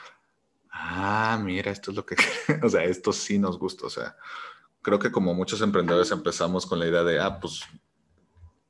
ah, 0.70 1.40
mira, 1.42 1.70
esto 1.70 1.90
es 1.90 1.96
lo 1.96 2.04
que, 2.04 2.16
o 2.62 2.68
sea, 2.68 2.84
esto 2.84 3.12
sí 3.14 3.38
nos 3.38 3.58
gusta. 3.58 3.86
O 3.86 3.90
sea, 3.90 4.14
creo 4.82 4.98
que 4.98 5.10
como 5.10 5.32
muchos 5.32 5.62
emprendedores 5.62 6.10
empezamos 6.10 6.66
con 6.66 6.78
la 6.78 6.86
idea 6.86 7.02
de, 7.02 7.18
ah, 7.18 7.40
pues 7.40 7.62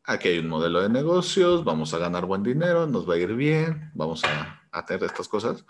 aquí 0.06 0.28
hay 0.28 0.38
un 0.38 0.48
modelo 0.48 0.80
de 0.80 0.88
negocios, 0.88 1.64
vamos 1.64 1.92
a 1.92 1.98
ganar 1.98 2.26
buen 2.26 2.42
dinero, 2.42 2.86
nos 2.86 3.08
va 3.08 3.14
a 3.14 3.18
ir 3.18 3.34
bien, 3.34 3.90
vamos 3.94 4.24
a, 4.24 4.62
hacer 4.70 5.02
estas 5.02 5.28
cosas. 5.28 5.64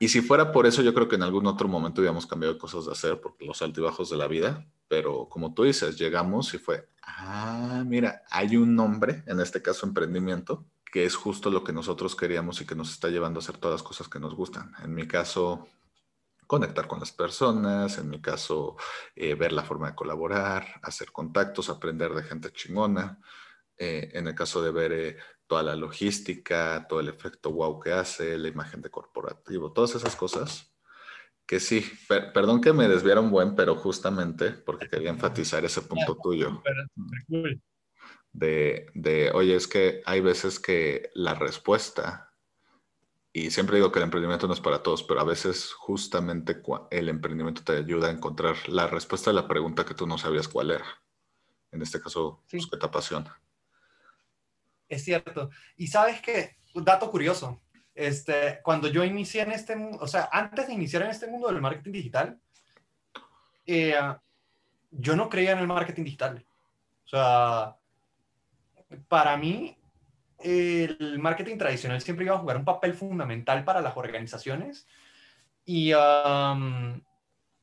Y 0.00 0.08
si 0.08 0.20
fuera 0.20 0.52
por 0.52 0.66
eso, 0.66 0.82
yo 0.82 0.94
creo 0.94 1.08
que 1.08 1.16
en 1.16 1.22
algún 1.22 1.46
otro 1.46 1.66
momento 1.66 2.00
hubiéramos 2.00 2.26
cambiado 2.26 2.56
cosas 2.56 2.86
de 2.86 2.92
hacer, 2.92 3.20
porque 3.20 3.44
los 3.44 3.60
altibajos 3.62 4.10
de 4.10 4.16
la 4.16 4.28
vida, 4.28 4.66
pero 4.86 5.28
como 5.28 5.54
tú 5.54 5.64
dices, 5.64 5.98
llegamos 5.98 6.54
y 6.54 6.58
fue, 6.58 6.88
ah, 7.02 7.82
mira, 7.84 8.22
hay 8.30 8.56
un 8.56 8.76
nombre, 8.76 9.24
en 9.26 9.40
este 9.40 9.60
caso 9.60 9.86
emprendimiento, 9.86 10.64
que 10.92 11.04
es 11.04 11.16
justo 11.16 11.50
lo 11.50 11.64
que 11.64 11.72
nosotros 11.72 12.14
queríamos 12.14 12.60
y 12.60 12.66
que 12.66 12.76
nos 12.76 12.90
está 12.90 13.08
llevando 13.08 13.40
a 13.40 13.42
hacer 13.42 13.56
todas 13.56 13.80
las 13.80 13.82
cosas 13.82 14.08
que 14.08 14.20
nos 14.20 14.34
gustan. 14.34 14.72
En 14.82 14.94
mi 14.94 15.08
caso, 15.08 15.66
conectar 16.46 16.86
con 16.86 17.00
las 17.00 17.12
personas, 17.12 17.98
en 17.98 18.08
mi 18.08 18.20
caso, 18.20 18.76
eh, 19.16 19.34
ver 19.34 19.52
la 19.52 19.64
forma 19.64 19.88
de 19.88 19.96
colaborar, 19.96 20.80
hacer 20.82 21.12
contactos, 21.12 21.68
aprender 21.68 22.14
de 22.14 22.22
gente 22.22 22.52
chingona. 22.52 23.18
Eh, 23.78 24.10
en 24.14 24.26
el 24.26 24.34
caso 24.34 24.60
de 24.60 24.72
ver 24.72 24.92
eh, 24.92 25.16
toda 25.46 25.62
la 25.62 25.76
logística, 25.76 26.86
todo 26.88 26.98
el 26.98 27.08
efecto 27.08 27.52
wow 27.52 27.78
que 27.78 27.92
hace, 27.92 28.36
la 28.36 28.48
imagen 28.48 28.82
de 28.82 28.90
corporativo, 28.90 29.72
todas 29.72 29.94
esas 29.94 30.16
cosas. 30.16 30.74
Que 31.46 31.60
sí, 31.60 31.82
perdón 32.34 32.60
que 32.60 32.74
me 32.74 32.88
desviara 32.88 33.20
un 33.20 33.30
buen, 33.30 33.54
pero 33.54 33.74
justamente 33.74 34.50
porque 34.50 34.88
quería 34.88 35.08
enfatizar 35.10 35.64
ese 35.64 35.80
punto 35.80 36.18
tuyo. 36.22 36.62
De, 38.32 38.86
de, 38.92 39.30
oye, 39.32 39.56
es 39.56 39.66
que 39.66 40.02
hay 40.04 40.20
veces 40.20 40.60
que 40.60 41.08
la 41.14 41.34
respuesta, 41.34 42.34
y 43.32 43.50
siempre 43.50 43.76
digo 43.76 43.90
que 43.90 44.00
el 44.00 44.04
emprendimiento 44.04 44.46
no 44.46 44.52
es 44.52 44.60
para 44.60 44.82
todos, 44.82 45.02
pero 45.02 45.20
a 45.20 45.24
veces 45.24 45.72
justamente 45.72 46.60
el 46.90 47.08
emprendimiento 47.08 47.62
te 47.64 47.76
ayuda 47.76 48.08
a 48.08 48.12
encontrar 48.12 48.68
la 48.68 48.86
respuesta 48.86 49.30
a 49.30 49.34
la 49.34 49.48
pregunta 49.48 49.86
que 49.86 49.94
tú 49.94 50.06
no 50.06 50.18
sabías 50.18 50.48
cuál 50.48 50.72
era. 50.72 50.86
En 51.70 51.80
este 51.80 52.00
caso, 52.00 52.44
pues, 52.50 52.66
¿qué 52.66 52.76
te 52.76 52.86
apasiona? 52.86 53.40
Es 54.88 55.04
cierto. 55.04 55.50
Y 55.76 55.86
sabes 55.88 56.20
que, 56.20 56.56
un 56.74 56.84
dato 56.84 57.10
curioso, 57.10 57.62
este, 57.94 58.60
cuando 58.62 58.88
yo 58.88 59.04
inicié 59.04 59.42
en 59.42 59.52
este 59.52 59.76
mundo, 59.76 59.98
o 60.00 60.06
sea, 60.06 60.28
antes 60.32 60.66
de 60.66 60.74
iniciar 60.74 61.02
en 61.02 61.10
este 61.10 61.26
mundo 61.26 61.48
del 61.48 61.60
marketing 61.60 61.92
digital, 61.92 62.40
eh, 63.66 63.94
yo 64.90 65.16
no 65.16 65.28
creía 65.28 65.52
en 65.52 65.58
el 65.58 65.66
marketing 65.66 66.04
digital. 66.04 66.46
O 67.04 67.08
sea, 67.08 67.76
para 69.08 69.36
mí, 69.36 69.76
el 70.38 71.18
marketing 71.18 71.58
tradicional 71.58 72.00
siempre 72.00 72.24
iba 72.24 72.36
a 72.36 72.38
jugar 72.38 72.56
un 72.56 72.64
papel 72.64 72.94
fundamental 72.94 73.64
para 73.64 73.80
las 73.80 73.96
organizaciones. 73.96 74.86
Y, 75.64 75.92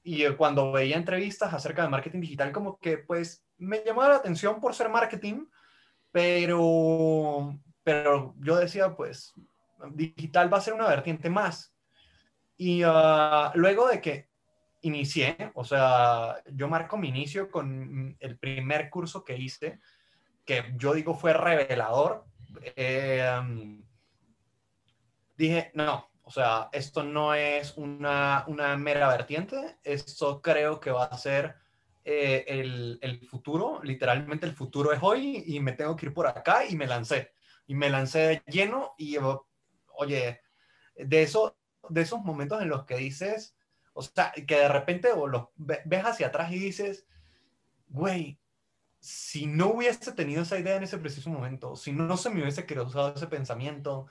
y 0.04 0.28
cuando 0.38 0.72
veía 0.72 0.98
entrevistas 0.98 1.54
acerca 1.54 1.82
de 1.82 1.90
marketing 1.90 2.22
digital, 2.22 2.52
como 2.52 2.78
que 2.78 3.00
pues 3.00 3.44
me 3.58 3.84
llamaba 3.84 4.10
la 4.10 4.16
atención 4.18 4.60
por 4.60 4.76
ser 4.76 4.90
marketing, 4.90 5.46
pero, 6.16 7.60
pero 7.84 8.34
yo 8.40 8.56
decía, 8.56 8.96
pues, 8.96 9.34
digital 9.92 10.52
va 10.52 10.60
a 10.60 10.62
ser 10.62 10.74
una 10.74 10.88
vertiente 10.88 11.30
más. 11.30 11.76
Y 12.56 12.84
ah, 12.86 13.52
luego 13.54 13.90
de 13.90 14.00
que 14.00 14.30
inicié, 14.80 15.52
o 15.56 15.66
sea, 15.66 16.42
yo 16.54 16.70
marco 16.70 16.96
mi 16.96 17.10
inicio 17.10 17.52
con 17.52 18.16
el 18.18 18.38
primer 18.38 18.90
curso 18.90 19.26
que 19.26 19.36
hice, 19.36 19.82
que 20.46 20.74
yo 20.78 20.94
digo 20.94 21.16
fue 21.16 21.34
revelador. 21.34 22.24
Eh, 22.78 23.78
dije, 25.36 25.72
no, 25.74 26.10
o 26.24 26.32
sea, 26.32 26.70
esto 26.72 27.04
no 27.04 27.34
es 27.34 27.76
una, 27.76 28.46
una, 28.48 28.78
mera 28.78 29.10
vertiente, 29.10 29.80
esto 29.84 30.42
creo 30.42 30.80
que 30.80 30.92
va 30.92 31.04
a 31.04 31.18
ser 31.18 31.58
eh, 32.08 33.00
el, 33.02 33.28
futuro, 33.28 33.82
literalmente 33.84 34.46
el 34.46 34.54
futuro 34.54 34.94
es 34.94 35.00
hoy 35.02 35.44
y 35.48 35.60
me 35.60 35.72
tengo 35.72 35.96
que 35.96 36.06
ir 36.06 36.14
por 36.14 36.28
acá 36.28 36.64
y 36.66 36.76
me 36.76 36.86
lancé. 36.86 37.32
Y 37.66 37.74
me 37.74 37.90
lancé 37.90 38.44
lleno 38.46 38.94
y, 38.96 39.18
oye, 39.98 40.42
de, 40.96 41.24
eso, 41.24 41.58
de 41.90 42.02
esos 42.02 42.22
momentos 42.22 42.62
en 42.62 42.70
los 42.70 42.86
que 42.86 42.96
dices, 42.98 43.58
o 43.94 44.04
sea, 44.04 44.32
que 44.34 44.56
de 44.56 44.68
repente 44.68 45.12
o 45.14 45.26
los 45.26 45.48
ves 45.56 46.06
hacia 46.06 46.28
atrás 46.28 46.52
y 46.52 46.60
dices, 46.60 47.08
güey, 47.88 48.40
si 49.00 49.48
no 49.48 49.70
hubiese 49.70 50.12
tenido 50.12 50.44
esa 50.44 50.60
idea 50.60 50.76
en 50.76 50.84
ese 50.84 51.00
preciso 51.00 51.32
momento, 51.32 51.76
si 51.76 51.92
no 51.92 52.18
se 52.18 52.30
me 52.30 52.42
hubiese 52.42 52.68
cruzado 52.68 53.16
ese 53.16 53.26
pensamiento, 53.26 54.06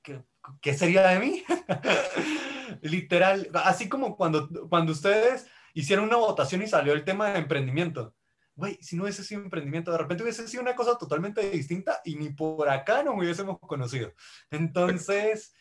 ¿qué, 0.00 0.22
qué 0.62 0.72
sería 0.72 1.06
de 1.08 1.18
mí? 1.18 1.44
Literal, 2.80 3.50
así 3.52 3.86
como 3.86 4.16
cuando, 4.16 4.48
cuando 4.70 4.92
ustedes 4.92 5.46
hicieron 5.74 6.06
una 6.06 6.16
votación 6.16 6.62
y 6.62 6.66
salió 6.66 6.92
el 6.92 7.04
tema 7.04 7.30
de 7.30 7.38
emprendimiento. 7.38 8.14
Güey, 8.54 8.78
si 8.82 8.96
no 8.96 9.04
hubiese 9.04 9.24
sido 9.24 9.42
emprendimiento, 9.42 9.90
de 9.90 9.98
repente 9.98 10.22
hubiese 10.22 10.46
sido 10.46 10.62
una 10.62 10.76
cosa 10.76 10.98
totalmente 10.98 11.48
distinta 11.50 12.00
y 12.04 12.16
ni 12.16 12.30
por 12.30 12.68
acá 12.68 13.02
nos 13.02 13.16
hubiésemos 13.16 13.58
conocido. 13.60 14.12
Entonces, 14.50 15.54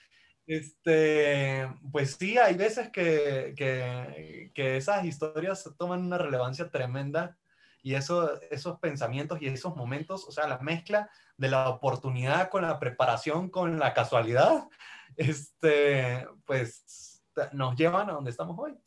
este, 0.48 1.68
pues 1.92 2.18
sí, 2.20 2.38
hay 2.38 2.56
veces 2.56 2.90
que, 2.92 3.54
que, 3.56 4.52
que 4.54 4.78
esas 4.78 5.06
historias 5.06 5.70
toman 5.78 6.06
una 6.06 6.18
relevancia 6.18 6.70
tremenda 6.70 7.38
y 7.82 7.94
eso, 7.96 8.40
esos 8.52 8.80
pensamientos 8.80 9.42
y 9.42 9.48
esos 9.48 9.76
momentos, 9.76 10.26
o 10.28 10.32
sea, 10.32 10.48
la 10.48 10.60
mezcla 10.60 11.10
de 11.38 11.50
la 11.50 11.70
oportunidad 11.70 12.50
con 12.50 12.64
la 12.64 12.80
preparación, 12.80 13.50
con 13.50 13.80
la 13.80 13.94
casualidad, 13.94 14.68
este, 15.16 16.28
pues 16.46 17.24
nos 17.54 17.76
llevan 17.76 18.10
a 18.10 18.14
donde 18.14 18.32
estamos 18.32 18.58
hoy. 18.60 18.78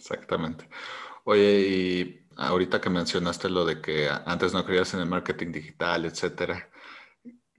Exactamente. 0.00 0.66
Oye, 1.24 1.60
y 1.60 2.26
ahorita 2.36 2.80
que 2.80 2.88
mencionaste 2.88 3.50
lo 3.50 3.66
de 3.66 3.82
que 3.82 4.08
antes 4.08 4.54
no 4.54 4.64
creías 4.64 4.94
en 4.94 5.00
el 5.00 5.06
marketing 5.06 5.52
digital, 5.52 6.06
etcétera, 6.06 6.70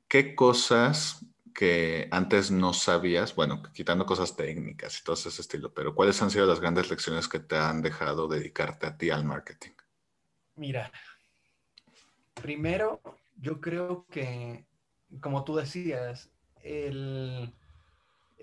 ¿qué 0.08 0.34
cosas 0.34 1.24
que 1.54 2.08
antes 2.10 2.50
no 2.50 2.74
sabías, 2.74 3.36
bueno, 3.36 3.62
quitando 3.74 4.08
cosas 4.08 4.36
técnicas 4.36 5.00
y 5.00 5.04
todo 5.04 5.14
ese 5.16 5.30
estilo, 5.30 5.72
pero 5.72 5.94
cuáles 5.94 6.20
han 6.22 6.32
sido 6.32 6.48
las 6.48 6.60
grandes 6.60 6.90
lecciones 6.90 7.28
que 7.28 7.40
te 7.40 7.58
han 7.58 7.84
dejado 7.84 8.28
dedicarte 8.28 8.88
a 8.88 8.98
ti 8.98 9.12
al 9.12 9.24
marketing? 9.24 9.74
Mira, 10.56 10.92
primero, 12.34 13.02
yo 13.38 13.62
creo 13.62 14.08
que, 14.10 14.66
como 15.22 15.44
tú 15.44 15.58
decías, 15.58 16.32
el, 16.64 17.54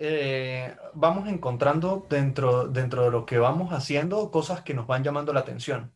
eh, 0.00 0.76
vamos 0.94 1.28
encontrando 1.28 2.06
dentro, 2.08 2.68
dentro 2.68 3.02
de 3.02 3.10
lo 3.10 3.26
que 3.26 3.38
vamos 3.38 3.72
haciendo 3.72 4.30
cosas 4.30 4.62
que 4.62 4.72
nos 4.72 4.86
van 4.86 5.02
llamando 5.02 5.32
la 5.32 5.40
atención 5.40 5.92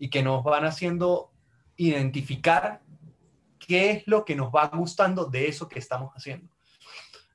y 0.00 0.10
que 0.10 0.24
nos 0.24 0.42
van 0.42 0.64
haciendo 0.64 1.30
identificar 1.76 2.80
qué 3.60 3.90
es 3.92 4.06
lo 4.08 4.24
que 4.24 4.34
nos 4.34 4.50
va 4.50 4.66
gustando 4.66 5.26
de 5.26 5.46
eso 5.46 5.68
que 5.68 5.78
estamos 5.78 6.12
haciendo. 6.14 6.48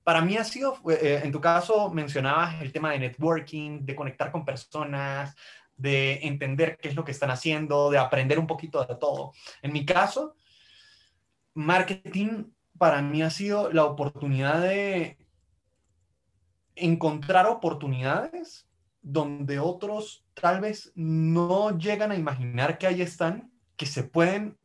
Para 0.03 0.19
mí 0.19 0.35
ha 0.35 0.43
sido, 0.43 0.77
eh, 0.89 1.21
en 1.23 1.31
tu 1.31 1.39
caso 1.39 1.89
mencionabas 1.89 2.61
el 2.61 2.73
tema 2.73 2.91
de 2.91 2.99
networking, 2.99 3.85
de 3.85 3.95
conectar 3.95 4.33
con 4.33 4.43
personas, 4.43 5.33
de 5.77 6.19
entender 6.27 6.77
qué 6.77 6.89
es 6.89 6.95
lo 6.95 7.05
que 7.05 7.11
están 7.11 7.31
haciendo, 7.31 7.89
de 7.89 7.99
aprender 7.99 8.37
un 8.37 8.47
poquito 8.47 8.83
de 8.83 8.95
todo. 8.95 9.31
En 9.61 9.71
mi 9.71 9.85
caso, 9.85 10.35
marketing 11.53 12.51
para 12.77 13.01
mí 13.01 13.21
ha 13.21 13.29
sido 13.29 13.71
la 13.71 13.85
oportunidad 13.85 14.61
de 14.61 15.17
encontrar 16.81 17.47
oportunidades 17.47 18.67
donde 19.01 19.59
otros 19.59 20.25
tal 20.33 20.61
vez 20.61 20.91
no 20.95 21.77
llegan 21.77 22.11
a 22.11 22.15
imaginar 22.15 22.77
que 22.77 22.87
ahí 22.87 23.01
están, 23.01 23.51
que 23.75 23.85
se 23.85 24.03
pueden 24.03 24.57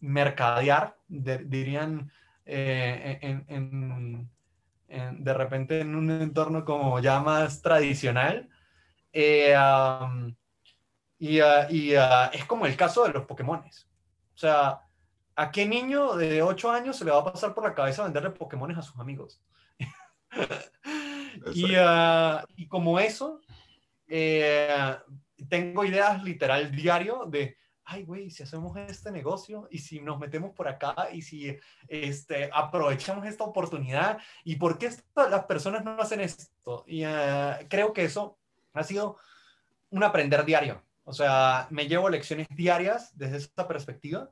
mercadear, 0.00 0.96
dirían 1.08 2.10
eh, 2.46 3.42
de 4.88 5.34
repente 5.34 5.80
en 5.80 5.94
un 5.94 6.10
entorno 6.10 6.64
como 6.64 6.98
ya 7.00 7.20
más 7.20 7.62
tradicional. 7.62 8.48
Eh, 9.12 9.54
y, 11.18 11.40
ah, 11.40 11.68
ah, 11.98 12.30
es 12.32 12.44
como 12.46 12.66
el 12.66 12.76
caso 12.76 13.04
de 13.04 13.12
los 13.12 13.26
Pokémones. 13.26 13.86
O 14.34 14.38
sea, 14.38 14.80
¿a 15.36 15.50
qué 15.50 15.66
niño 15.66 16.14
de 16.16 16.42
8 16.42 16.70
años 16.70 16.96
se 16.96 17.04
le 17.04 17.10
va 17.10 17.18
a 17.18 17.24
pasar 17.24 17.54
por 17.54 17.64
la 17.64 17.74
cabeza 17.74 18.04
venderle 18.04 18.30
Pokémones 18.30 18.78
a 18.78 18.82
sus 18.82 18.98
amigos? 18.98 19.42
y, 21.54 21.74
ah, 21.76 22.44
y, 22.56 22.66
como 22.66 22.98
eso, 22.98 23.40
eh, 24.08 24.96
tengo 25.48 25.84
ideas 25.84 26.22
literal 26.22 26.70
diario 26.70 27.24
de, 27.26 27.56
ay, 27.84 28.04
güey, 28.04 28.30
si 28.30 28.42
hacemos 28.42 28.76
este 28.76 29.10
negocio 29.10 29.68
y 29.70 29.78
si 29.78 30.00
nos 30.00 30.18
metemos 30.18 30.52
por 30.52 30.68
acá 30.68 31.08
y 31.12 31.22
si 31.22 31.56
este, 31.88 32.50
aprovechamos 32.52 33.26
esta 33.26 33.44
oportunidad 33.44 34.18
y 34.44 34.56
por 34.56 34.78
qué 34.78 34.90
las 35.14 35.44
personas 35.44 35.84
no 35.84 36.00
hacen 36.00 36.20
esto. 36.20 36.84
Y 36.86 37.02
creo 37.68 37.92
que 37.92 38.04
eso 38.04 38.38
ha 38.72 38.84
sido 38.84 39.16
un 39.90 40.04
aprender 40.04 40.44
diario. 40.44 40.82
O 41.04 41.12
sea, 41.12 41.66
me 41.70 41.88
llevo 41.88 42.08
lecciones 42.08 42.46
diarias 42.50 43.16
desde 43.16 43.38
esa 43.38 43.66
perspectiva, 43.66 44.30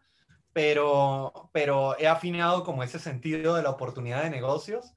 pero, 0.52 1.50
pero 1.52 1.98
he 1.98 2.06
afinado 2.06 2.62
como 2.62 2.82
ese 2.82 2.98
sentido 2.98 3.56
de 3.56 3.62
la 3.62 3.70
oportunidad 3.70 4.22
de 4.22 4.30
negocios 4.30 4.94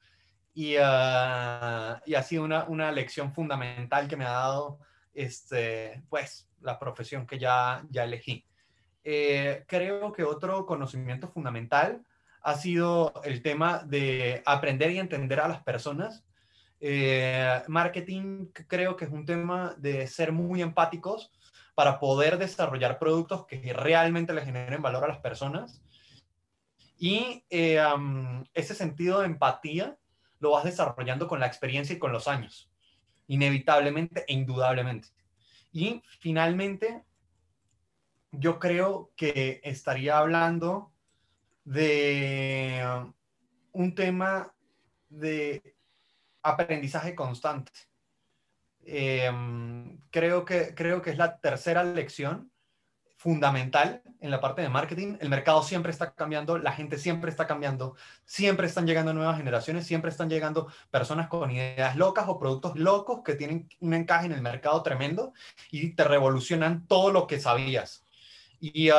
y, 0.53 0.75
uh, 0.75 1.99
y 2.05 2.15
ha 2.15 2.23
sido 2.23 2.43
una, 2.43 2.65
una, 2.65 2.91
lección 2.91 3.33
fundamental 3.33 4.07
que 4.07 4.17
me 4.17 4.25
ha 4.25 4.31
dado 4.31 4.79
este, 5.13 6.03
pues, 6.09 6.47
la 6.61 6.77
profesión 6.79 7.25
que 7.25 7.39
ya, 7.39 7.83
ya 7.89 8.03
elegí. 8.03 8.45
Eh, 9.03 9.63
creo 9.67 10.11
que 10.11 10.23
otro 10.23 10.65
conocimiento 10.65 11.27
fundamental 11.27 12.03
ha 12.43 12.55
sido 12.55 13.13
el 13.23 13.41
tema 13.41 13.79
de 13.79 14.43
aprender 14.45 14.91
y 14.91 14.99
entender 14.99 15.39
a 15.39 15.47
las 15.47 15.63
personas. 15.63 16.23
Eh, 16.79 17.61
marketing 17.67 18.47
creo 18.67 18.95
que 18.95 19.05
es 19.05 19.11
un 19.11 19.25
tema 19.25 19.75
de 19.77 20.07
ser 20.07 20.31
muy 20.31 20.61
empáticos 20.61 21.31
para 21.75 21.99
poder 21.99 22.37
desarrollar 22.37 22.99
productos 22.99 23.45
que 23.45 23.73
realmente 23.73 24.33
le 24.33 24.43
generen 24.43 24.81
valor 24.81 25.03
a 25.03 25.07
las 25.07 25.19
personas. 25.19 25.81
Y 26.97 27.43
eh, 27.49 27.81
ese 28.53 28.75
sentido 28.75 29.21
de 29.21 29.27
empatía 29.27 29.97
lo 30.41 30.51
vas 30.51 30.65
desarrollando 30.65 31.27
con 31.27 31.39
la 31.39 31.47
experiencia 31.47 31.95
y 31.95 31.99
con 31.99 32.11
los 32.11 32.27
años, 32.27 32.69
inevitablemente 33.27 34.25
e 34.27 34.33
indudablemente. 34.33 35.09
Y 35.71 36.03
finalmente, 36.19 37.03
yo 38.31 38.59
creo 38.59 39.11
que 39.15 39.61
estaría 39.63 40.17
hablando 40.17 40.91
de 41.63 42.83
un 43.71 43.95
tema 43.95 44.53
de 45.07 45.75
aprendizaje 46.41 47.15
constante. 47.15 47.71
Em, 48.83 49.99
creo, 50.09 50.43
que, 50.43 50.73
creo 50.73 51.01
que 51.01 51.11
es 51.11 51.17
la 51.17 51.39
tercera 51.39 51.83
lección 51.83 52.50
fundamental 53.21 54.01
en 54.19 54.31
la 54.31 54.41
parte 54.41 54.63
de 54.63 54.69
marketing. 54.69 55.17
El 55.19 55.29
mercado 55.29 55.61
siempre 55.61 55.91
está 55.91 56.15
cambiando, 56.15 56.57
la 56.57 56.71
gente 56.71 56.97
siempre 56.97 57.29
está 57.29 57.45
cambiando, 57.45 57.95
siempre 58.25 58.65
están 58.65 58.87
llegando 58.87 59.13
nuevas 59.13 59.37
generaciones, 59.37 59.85
siempre 59.85 60.09
están 60.09 60.27
llegando 60.27 60.67
personas 60.89 61.27
con 61.27 61.51
ideas 61.51 61.95
locas 61.95 62.25
o 62.27 62.39
productos 62.39 62.75
locos 62.77 63.21
que 63.23 63.35
tienen 63.35 63.69
un 63.79 63.93
encaje 63.93 64.25
en 64.25 64.31
el 64.31 64.41
mercado 64.41 64.81
tremendo 64.81 65.33
y 65.69 65.91
te 65.91 66.03
revolucionan 66.03 66.87
todo 66.87 67.11
lo 67.11 67.27
que 67.27 67.39
sabías. 67.39 68.03
Y 68.59 68.89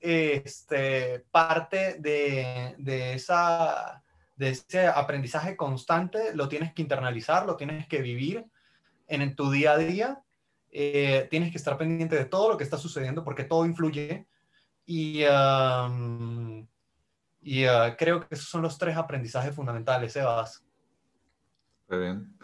este, 0.00 1.24
parte 1.32 1.96
de, 1.98 2.76
de 2.78 3.14
esa 3.14 4.04
de 4.36 4.50
ese 4.50 4.86
aprendizaje 4.86 5.56
constante 5.56 6.34
lo 6.34 6.48
tienes 6.48 6.72
que 6.72 6.82
internalizar, 6.82 7.46
lo 7.46 7.56
tienes 7.56 7.88
que 7.88 8.02
vivir 8.02 8.44
en, 9.08 9.34
tu 9.34 9.50
día 9.50 9.72
a 9.72 9.78
día. 9.78 10.22
Eh, 10.78 11.26
tienes 11.30 11.50
que 11.50 11.56
estar 11.56 11.78
pendiente 11.78 12.16
de 12.16 12.26
todo 12.26 12.50
lo 12.50 12.58
que 12.58 12.64
está 12.64 12.76
sucediendo 12.76 13.24
porque 13.24 13.44
todo 13.44 13.64
influye. 13.64 14.26
Y, 14.84 15.22
ah, 15.26 15.88
creo 17.98 18.20
que 18.20 18.34
esos 18.34 18.50
son 18.50 18.60
los 18.60 18.76
tres 18.76 18.94
aprendizajes 18.94 19.54
fundamentales, 19.54 20.12
Sebas. 20.12 20.62
Muy 21.88 21.98
bien. 21.98 22.36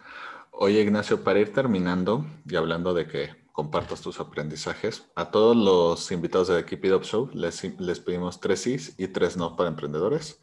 Oye, 0.50 0.80
Ignacio, 0.80 1.22
para 1.22 1.40
ir 1.40 1.52
terminando 1.52 2.24
y 2.46 2.56
hablando 2.56 2.94
de 2.94 3.06
que 3.06 3.28
compartas 3.52 4.00
tus 4.00 4.18
aprendizajes. 4.18 5.10
A 5.14 5.30
todos 5.30 5.54
los 5.54 6.10
invitados 6.10 6.48
de 6.48 6.64
Keep 6.64 6.86
It 6.86 6.92
Up 6.94 7.04
Show 7.04 7.28
les, 7.34 7.78
les 7.78 8.00
pedimos 8.00 8.40
tres 8.40 8.62
sí 8.62 8.78
y 8.96 9.08
tres 9.08 9.36
no 9.36 9.56
para 9.56 9.68
emprendedores. 9.68 10.40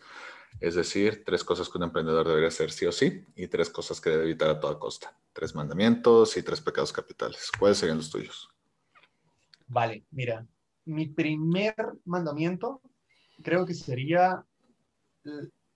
Es 0.60 0.76
decir, 0.76 1.24
tres 1.26 1.44
cosas 1.44 1.70
que 1.70 1.78
un 1.78 1.86
emprendedor 1.86 2.28
debería 2.28 2.50
hacer 2.50 2.72
sí 2.72 2.86
o 2.86 2.92
sí 2.92 3.26
y 3.36 3.48
tres 3.48 3.70
cosas 3.70 4.02
que 4.02 4.10
debe 4.10 4.24
evitar 4.24 4.50
a 4.50 4.60
toda 4.60 4.78
costa. 4.78 5.16
Tres 5.32 5.56
mandamientos 5.56 6.36
y 6.38 6.44
tres 6.44 6.60
pecados 6.60 6.92
capitales. 6.92 7.50
¿Cuáles 7.58 7.78
serían 7.78 7.98
los 7.98 8.10
tuyos? 8.10 8.50
Vale, 9.68 10.04
mira, 10.12 10.46
mi 10.86 11.08
primer 11.08 11.76
mandamiento 12.06 12.82
creo 13.44 13.66
que 13.66 13.74
sería 13.74 14.44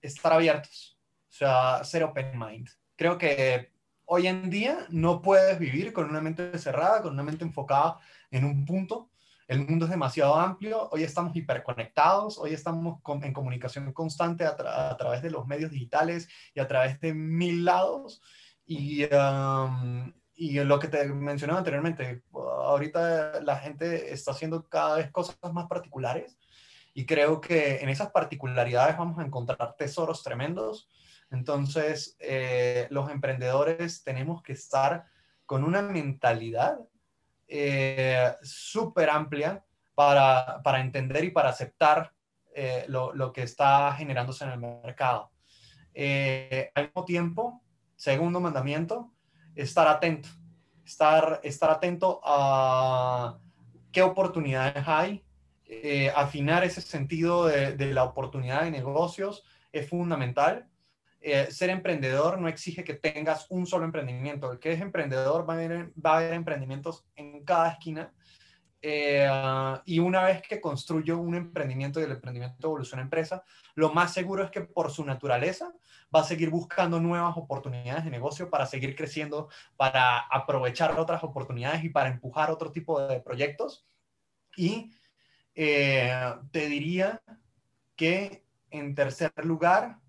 estar 0.02 0.32
abiertos, 0.32 0.98
o 1.30 1.32
sea, 1.32 1.84
ser 1.84 2.02
open 2.02 2.38
mind. 2.38 2.68
Creo 2.96 3.16
que 3.16 3.72
hoy 4.06 4.26
en 4.26 4.50
día 4.50 4.86
no 4.90 5.22
puedes 5.22 5.58
vivir 5.58 5.92
con 5.92 6.10
una 6.10 6.20
mente 6.20 6.58
cerrada, 6.58 7.02
con 7.02 7.12
una 7.12 7.22
mente 7.22 7.44
enfocada 7.44 7.98
en 8.30 8.44
un 8.44 8.64
punto. 8.64 9.10
El 9.46 9.66
mundo 9.66 9.84
es 9.84 9.90
demasiado 9.90 10.36
amplio, 10.36 10.88
hoy 10.90 11.02
estamos 11.02 11.36
hiperconectados, 11.36 12.38
hoy 12.38 12.54
estamos 12.54 13.00
en 13.22 13.32
comunicación 13.32 13.92
constante 13.92 14.44
a, 14.44 14.96
través 14.96 15.22
de 15.22 15.30
los 15.30 15.46
medios 15.46 15.70
digitales 15.70 16.28
y 16.54 16.60
a 16.60 16.66
través 16.66 16.98
de 17.00 17.12
mil 17.12 17.64
lados. 17.64 18.22
Y, 18.64 19.04
um, 19.04 20.12
y 20.34 20.58
lo 20.60 20.78
que 20.78 20.88
te 20.88 21.04
mencionaba 21.06 21.58
anteriormente, 21.58 22.22
ahorita 22.32 23.42
la 23.42 23.56
gente 23.56 24.12
está 24.14 24.30
haciendo 24.30 24.66
cada 24.68 24.96
vez 24.96 25.10
cosas 25.10 25.36
más 25.52 25.66
particulares 25.66 26.38
y 26.94 27.04
creo 27.04 27.40
que 27.40 27.80
en 27.80 27.88
esas 27.88 28.10
particularidades 28.10 28.96
vamos 28.96 29.18
a 29.18 29.24
encontrar 29.24 29.76
tesoros 29.76 30.22
tremendos. 30.22 30.88
Entonces, 31.30 32.16
eh, 32.20 32.86
los 32.90 33.10
emprendedores 33.10 34.04
tenemos 34.04 34.42
que 34.42 34.52
estar 34.52 35.04
con 35.44 35.64
una 35.64 35.82
mentalidad 35.82 36.78
eh, 37.48 38.34
súper 38.42 39.10
amplia 39.10 39.64
para, 39.94 40.60
para, 40.62 40.80
entender 40.80 41.24
y 41.24 41.30
para 41.30 41.50
aceptar 41.50 42.12
eh, 42.54 42.84
lo, 42.88 43.12
lo, 43.14 43.32
que 43.32 43.42
está 43.42 43.92
generándose 43.94 44.44
en 44.44 44.50
el 44.50 44.58
mercado. 44.58 45.30
al 46.74 46.84
mismo 46.84 47.04
tiempo, 47.04 47.62
segundo 47.96 48.40
mandamiento, 48.40 49.12
estar 49.54 49.86
atento. 49.88 50.28
Estar, 50.84 51.40
estar 51.42 51.70
atento 51.70 52.20
a 52.22 53.38
qué 53.90 54.02
oportunidades 54.02 54.86
hay, 54.86 55.24
eh, 55.66 56.12
afinar 56.14 56.62
ese 56.62 56.80
sentido 56.82 57.46
de, 57.46 57.92
la 57.92 58.04
oportunidad 58.04 58.64
de 58.64 58.70
negocios 58.70 59.44
es 59.72 59.88
fundamental. 59.88 60.68
Eh, 61.26 61.50
ser 61.50 61.70
emprendedor 61.70 62.38
no 62.38 62.48
exige 62.48 62.84
que 62.84 62.92
tengas 62.92 63.46
un 63.48 63.66
solo 63.66 63.86
emprendimiento. 63.86 64.52
El 64.52 64.58
que 64.58 64.72
es 64.72 64.80
emprendedor 64.82 65.48
va 65.48 65.54
a 65.54 66.18
haber, 66.18 66.34
emprendimientos 66.34 67.06
en 67.16 67.42
cada 67.46 67.70
esquina. 67.70 68.12
Eh, 68.82 69.26
y 69.86 70.00
una 70.00 70.22
vez 70.22 70.42
que 70.42 70.60
construyo 70.60 71.16
un 71.16 71.34
emprendimiento 71.34 71.98
y 71.98 72.02
el 72.02 72.10
emprendimiento 72.10 72.68
evoluciona 72.68 73.02
empresa, 73.02 73.42
lo 73.74 73.90
más 73.90 74.12
seguro 74.12 74.44
es 74.44 74.50
que 74.50 74.60
por 74.60 74.90
su 74.90 75.02
naturaleza 75.02 75.72
va 76.14 76.20
a 76.20 76.24
seguir 76.24 76.50
buscando 76.50 77.00
nuevas 77.00 77.38
oportunidades 77.38 78.04
de 78.04 78.10
negocio 78.10 78.50
para 78.50 78.66
seguir 78.66 78.94
creciendo, 78.94 79.48
para 79.78 80.18
aprovechar 80.18 81.00
otras 81.00 81.24
oportunidades 81.24 81.84
y 81.84 81.88
para 81.88 82.10
empujar 82.10 82.50
otro 82.50 82.70
tipo 82.70 83.00
de 83.00 83.20
proyectos. 83.20 83.86
Y 84.58 84.92
eh, 85.54 86.34
te 86.50 86.68
diría 86.68 87.22
que 87.96 88.44
en 88.68 88.94
tercer 88.94 89.32
lugar, 89.42 90.03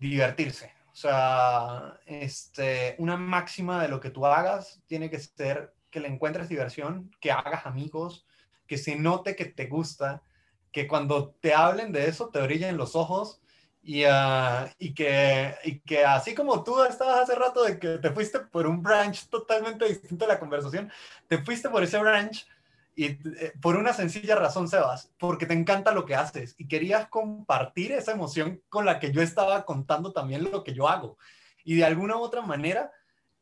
divertirse. 0.00 0.72
O 0.92 0.96
sea, 0.96 2.00
este, 2.06 2.96
una 2.98 3.16
máxima 3.16 3.80
de 3.80 3.88
lo 3.88 4.00
que 4.00 4.10
tú 4.10 4.26
hagas 4.26 4.82
tiene 4.86 5.08
que 5.08 5.20
ser 5.20 5.72
que 5.90 6.00
le 6.00 6.08
encuentres 6.08 6.48
diversión, 6.48 7.14
que 7.20 7.30
hagas 7.30 7.66
amigos, 7.66 8.26
que 8.66 8.78
se 8.78 8.96
note 8.96 9.36
que 9.36 9.44
te 9.44 9.66
gusta, 9.66 10.22
que 10.72 10.88
cuando 10.88 11.30
te 11.40 11.54
hablen 11.54 11.92
de 11.92 12.08
eso 12.08 12.28
te 12.28 12.40
brillen 12.40 12.76
los 12.76 12.96
ojos 12.96 13.40
y, 13.82 14.04
ah, 14.04 14.72
y, 14.78 14.94
que, 14.94 15.54
y 15.64 15.80
que 15.80 16.04
así 16.04 16.34
como 16.34 16.62
tú 16.64 16.82
estabas 16.84 17.22
hace 17.22 17.34
rato 17.34 17.64
de 17.64 17.78
que 17.78 17.98
te 17.98 18.10
fuiste 18.10 18.40
por 18.40 18.66
un 18.66 18.82
branch 18.82 19.28
totalmente 19.28 19.86
distinto 19.86 20.24
a 20.24 20.28
la 20.28 20.38
conversación, 20.38 20.90
te 21.28 21.38
fuiste 21.38 21.68
por 21.68 21.82
ese 21.82 21.98
branch 21.98 22.46
y 22.94 23.06
eh, 23.06 23.52
por 23.60 23.76
una 23.76 23.92
sencilla 23.92 24.34
razón, 24.34 24.68
Sebas, 24.68 25.10
porque 25.18 25.46
te 25.46 25.54
encanta 25.54 25.92
lo 25.92 26.04
que 26.04 26.14
haces 26.14 26.54
y 26.58 26.68
querías 26.68 27.08
compartir 27.08 27.92
esa 27.92 28.12
emoción 28.12 28.62
con 28.68 28.84
la 28.84 28.98
que 28.98 29.12
yo 29.12 29.22
estaba 29.22 29.64
contando 29.64 30.12
también 30.12 30.50
lo 30.50 30.64
que 30.64 30.74
yo 30.74 30.88
hago. 30.88 31.16
Y 31.64 31.76
de 31.76 31.84
alguna 31.84 32.16
u 32.16 32.20
otra 32.20 32.42
manera, 32.42 32.90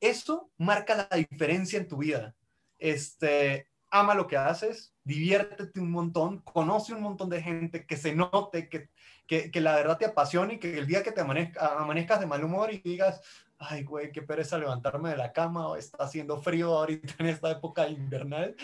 eso 0.01 0.51
marca 0.59 1.09
la 1.11 1.17
diferencia 1.17 1.79
en 1.79 1.89
tu 1.89 1.99
vida. 1.99 2.35
Este, 2.79 3.69
ama 3.91 4.15
lo 4.15 4.27
que 4.27 4.37
haces, 4.37 4.95
diviértete 5.05 5.81
un 5.81 5.91
montón, 5.91 6.39
conoce 6.43 6.93
un 6.93 7.01
montón 7.01 7.31
de 7.31 7.43
gente, 7.43 7.87
que 7.87 7.97
se 7.97 8.15
note, 8.15 8.69
que, 8.69 8.91
que, 9.27 9.51
que 9.51 9.61
la 9.61 9.75
verdad 9.75 9.99
te 9.99 10.07
apasione 10.07 10.55
y 10.55 10.59
que 10.59 10.79
el 10.79 10.87
día 10.87 11.03
que 11.03 11.13
te 11.13 11.21
amanezcas 11.21 12.21
de 12.21 12.27
mal 12.27 12.45
humor 12.45 12.73
y 12.73 12.79
digas, 12.79 13.21
ay, 13.59 13.83
güey, 13.83 14.13
qué 14.13 14.23
pereza 14.23 14.59
levantarme 14.59 15.11
de 15.11 15.17
la 15.17 15.33
cama 15.33 15.69
o 15.69 15.77
está 15.77 16.05
haciendo 16.05 16.41
frío 16.41 16.77
ahorita 16.77 17.15
en 17.19 17.27
esta 17.27 17.51
época 17.51 17.89
invernal, 17.89 18.55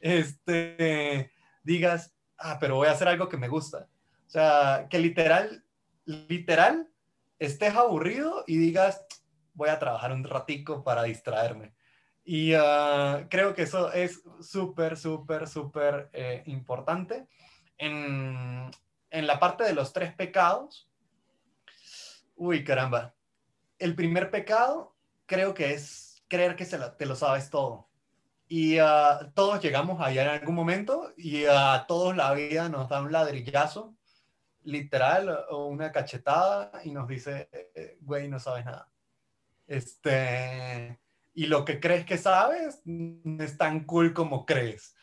este, 0.00 1.32
digas, 1.62 2.14
ah, 2.38 2.58
pero 2.60 2.76
voy 2.76 2.88
a 2.88 2.92
hacer 2.92 3.08
algo 3.08 3.28
que 3.28 3.36
me 3.36 3.48
gusta. 3.48 3.88
O 4.26 4.30
sea, 4.30 4.86
que 4.90 4.98
literal, 4.98 5.64
literal, 6.04 6.90
estés 7.38 7.74
aburrido 7.74 8.44
y 8.46 8.58
digas, 8.58 9.04
voy 9.54 9.68
a 9.68 9.78
trabajar 9.78 10.12
un 10.12 10.24
ratico 10.24 10.82
para 10.82 11.02
distraerme. 11.02 11.74
Y 12.24 12.54
ah, 12.54 13.26
creo 13.30 13.54
que 13.54 13.62
eso 13.62 13.92
es 13.92 14.22
súper, 14.40 14.96
súper, 14.96 15.46
súper 15.46 16.10
eh, 16.12 16.42
importante. 16.46 17.28
En, 17.76 18.70
en 19.10 19.26
la 19.26 19.38
parte 19.38 19.64
de 19.64 19.74
los 19.74 19.92
tres 19.92 20.14
pecados, 20.14 20.90
uy, 22.36 22.64
caramba, 22.64 23.14
el 23.78 23.94
primer 23.94 24.30
pecado 24.30 24.94
creo 25.26 25.54
que 25.54 25.72
es 25.72 26.24
creer 26.28 26.56
que 26.56 26.64
se 26.64 26.78
te 26.78 27.06
lo 27.06 27.14
sabes 27.14 27.50
todo. 27.50 27.88
Y 28.56 28.78
uh, 28.78 29.32
todos 29.34 29.60
llegamos 29.60 30.00
allá 30.00 30.22
en 30.22 30.28
algún 30.28 30.54
momento 30.54 31.12
y 31.16 31.44
a 31.44 31.86
todos 31.88 32.14
la 32.14 32.32
vida 32.34 32.68
nos 32.68 32.88
da 32.88 33.02
un 33.02 33.10
ladrillazo, 33.10 33.96
literal, 34.62 35.46
o 35.50 35.66
una 35.66 35.90
cachetada 35.90 36.70
y 36.84 36.92
nos 36.92 37.08
dice, 37.08 37.48
eh, 37.52 37.98
güey, 38.00 38.28
no 38.28 38.38
sabes 38.38 38.64
nada. 38.64 38.88
Este, 39.66 41.00
y 41.34 41.46
lo 41.46 41.64
que 41.64 41.80
crees 41.80 42.06
que 42.06 42.16
sabes 42.16 42.80
no 42.84 43.42
es 43.42 43.58
tan 43.58 43.86
cool 43.86 44.14
como 44.14 44.46
crees. 44.46 44.94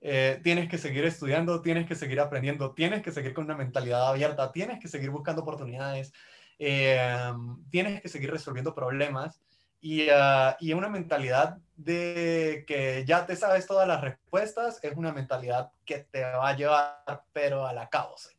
Eh, 0.00 0.38
tienes 0.44 0.68
que 0.68 0.78
seguir 0.78 1.04
estudiando, 1.04 1.60
tienes 1.60 1.88
que 1.88 1.96
seguir 1.96 2.20
aprendiendo, 2.20 2.72
tienes 2.72 3.02
que 3.02 3.10
seguir 3.10 3.34
con 3.34 3.46
una 3.46 3.56
mentalidad 3.56 4.10
abierta, 4.10 4.52
tienes 4.52 4.78
que 4.78 4.86
seguir 4.86 5.10
buscando 5.10 5.42
oportunidades, 5.42 6.12
eh, 6.60 7.32
tienes 7.68 8.00
que 8.00 8.08
seguir 8.08 8.30
resolviendo 8.30 8.76
problemas 8.76 9.42
y, 9.82 10.08
uh, 10.08 10.54
y, 10.60 10.72
una 10.72 10.88
mentalidad 10.88 11.58
de 11.76 12.64
que 12.68 13.04
ya 13.04 13.26
te 13.26 13.34
sabes 13.34 13.66
todas 13.66 13.86
las 13.86 14.00
respuestas 14.00 14.78
es 14.82 14.96
una 14.96 15.12
mentalidad 15.12 15.72
que 15.84 15.98
te 15.98 16.22
va 16.22 16.48
a 16.48 16.56
llevar 16.56 17.24
pero 17.32 17.66
a 17.66 17.72
la 17.72 17.88
causa. 17.88 18.30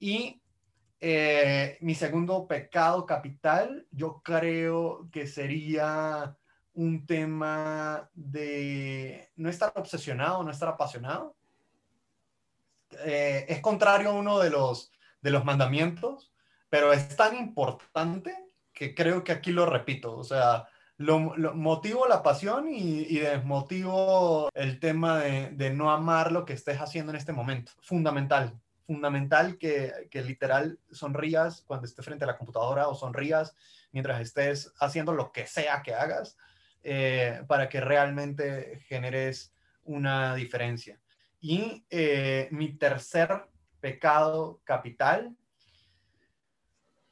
Y 0.00 0.42
eh, 1.00 1.76
mi 1.82 1.94
segundo 1.94 2.48
pecado 2.48 3.04
capital, 3.04 3.86
yo 3.90 4.22
creo 4.24 5.06
que 5.12 5.26
sería 5.26 6.34
un 6.72 7.04
tema 7.04 8.08
de 8.14 9.30
no 9.36 9.50
estar 9.50 9.70
obsesionado, 9.76 10.42
no 10.42 10.50
estar 10.50 10.70
apasionado. 10.70 11.36
Eh, 13.04 13.44
es 13.48 13.60
contrario 13.60 14.10
a 14.10 14.14
uno 14.14 14.38
de 14.38 14.48
los, 14.48 14.92
de 15.20 15.30
los 15.30 15.44
mandamientos, 15.44 16.32
pero 16.70 16.90
es 16.90 17.14
tan 17.16 17.36
importante 17.36 18.43
que 18.74 18.94
creo 18.94 19.24
que 19.24 19.32
aquí 19.32 19.52
lo 19.52 19.66
repito, 19.66 20.16
o 20.16 20.24
sea, 20.24 20.68
lo, 20.96 21.18
motivo 21.20 22.06
la 22.06 22.22
pasión 22.22 22.68
y, 22.68 23.18
desmotivo 23.18 24.50
el 24.54 24.80
tema 24.80 25.20
de, 25.20 25.70
no 25.70 25.90
amar 25.90 26.32
lo 26.32 26.44
que 26.44 26.52
estés 26.52 26.78
haciendo 26.80 27.12
en 27.12 27.16
este 27.16 27.32
momento. 27.32 27.72
Fundamental, 27.80 28.60
fundamental 28.86 29.58
que, 29.58 30.08
que, 30.10 30.22
literal 30.22 30.78
sonrías 30.90 31.62
cuando 31.62 31.86
estés 31.86 32.04
frente 32.04 32.24
a 32.24 32.28
la 32.28 32.36
computadora 32.36 32.88
o 32.88 32.94
sonrías 32.94 33.56
mientras 33.92 34.20
estés 34.20 34.72
haciendo 34.78 35.12
lo 35.12 35.32
que 35.32 35.46
sea 35.46 35.82
que 35.82 35.94
hagas 35.94 36.36
eh, 36.82 37.42
para 37.46 37.68
que 37.68 37.80
realmente 37.80 38.80
generes 38.88 39.54
una 39.84 40.34
diferencia. 40.34 41.00
Y 41.40 41.84
eh, 41.90 42.48
mi 42.50 42.76
tercer 42.76 43.46
pecado 43.80 44.60
capital 44.64 45.36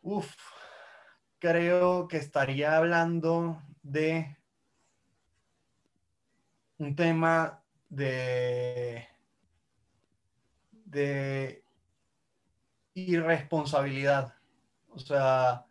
Uf, 0.02 0.34
creo 1.43 2.07
que 2.07 2.18
estaría 2.18 2.76
hablando 2.76 3.61
de 3.82 4.38
un 6.78 6.95
tema 6.95 7.61
de, 7.88 9.09
de 10.84 11.64
irresponsabilidad. 12.95 14.32
O 14.90 15.01
sea, 15.01 15.66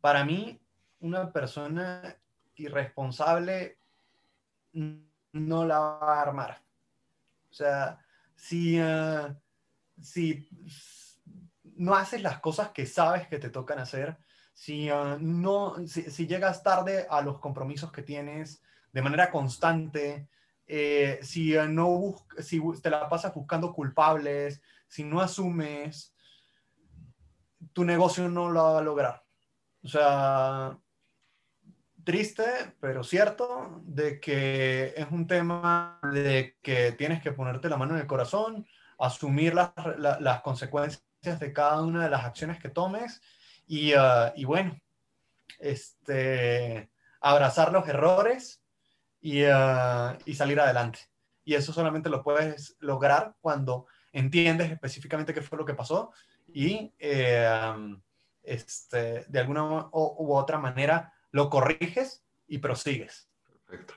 para 0.00 0.24
mí, 0.24 0.60
una 1.00 1.32
persona 1.32 2.16
irresponsable 2.54 3.80
no 4.72 5.64
la 5.64 5.80
va 5.80 6.18
a 6.18 6.22
armar. 6.22 6.62
O 7.50 7.52
sea, 7.52 7.98
si, 8.36 8.78
eh, 8.78 9.34
si 10.00 10.48
no 11.76 11.94
haces 11.94 12.22
las 12.22 12.40
cosas 12.40 12.70
que 12.70 12.86
sabes 12.86 13.28
que 13.28 13.38
te 13.38 13.50
tocan 13.50 13.78
hacer, 13.78 14.18
si, 14.52 14.88
eh, 14.88 15.16
no, 15.20 15.76
si, 15.86 16.26
llegas 16.26 16.62
tarde 16.62 17.06
a 17.10 17.20
los 17.20 17.38
compromisos 17.38 17.92
que 17.92 18.02
tienes 18.02 18.62
de 18.92 19.02
manera 19.02 19.30
constante, 19.30 20.28
eh, 20.66 21.18
si, 21.22 21.54
no 21.68 22.14
si 22.38 22.62
te 22.82 22.90
la 22.90 23.08
pasas 23.08 23.34
buscando 23.34 23.72
culpables, 23.72 24.62
si 24.88 25.04
no 25.04 25.20
asumes, 25.20 26.14
tu 27.72 27.84
negocio 27.84 28.28
no 28.28 28.50
lo 28.50 28.62
va 28.62 28.78
a 28.78 28.82
lograr. 28.82 29.22
O 29.82 29.88
sea, 29.88 30.78
triste, 32.02 32.44
pero 32.80 33.04
cierto, 33.04 33.82
de 33.84 34.18
que 34.20 34.94
es 34.96 35.06
un 35.10 35.26
tema 35.26 36.00
de 36.14 36.56
que 36.62 36.92
tienes 36.92 37.22
que 37.22 37.32
ponerte 37.32 37.68
la 37.68 37.76
mano 37.76 37.94
en 37.94 38.00
el 38.00 38.06
corazón, 38.06 38.66
asumir 38.98 39.54
las, 39.54 39.72
las 39.98 40.40
consecuencias 40.40 41.04
de 41.34 41.52
cada 41.52 41.82
una 41.82 42.04
de 42.04 42.10
las 42.10 42.24
acciones 42.24 42.58
que 42.58 42.68
tomes 42.68 43.20
y, 43.66 43.94
uh, 43.94 44.32
y 44.36 44.44
bueno, 44.44 44.80
este, 45.58 46.90
abrazar 47.20 47.72
los 47.72 47.88
errores 47.88 48.62
y, 49.20 49.42
uh, 49.44 50.16
y, 50.24 50.34
salir 50.34 50.60
adelante. 50.60 51.00
Y 51.44 51.54
eso 51.54 51.72
solamente 51.72 52.08
lo 52.08 52.22
puedes 52.22 52.76
lograr 52.78 53.34
cuando 53.40 53.86
entiendes 54.12 54.70
específicamente 54.70 55.34
qué 55.34 55.42
fue 55.42 55.58
lo 55.58 55.64
que 55.64 55.74
pasó 55.74 56.12
y 56.46 56.92
eh, 56.98 57.98
este, 58.42 59.24
de 59.28 59.40
alguna 59.40 59.88
u 59.92 60.32
otra 60.34 60.58
manera 60.58 61.12
lo 61.32 61.50
corriges 61.50 62.24
y 62.46 62.58
prosigues. 62.58 63.28
Perfecto. 63.66 63.94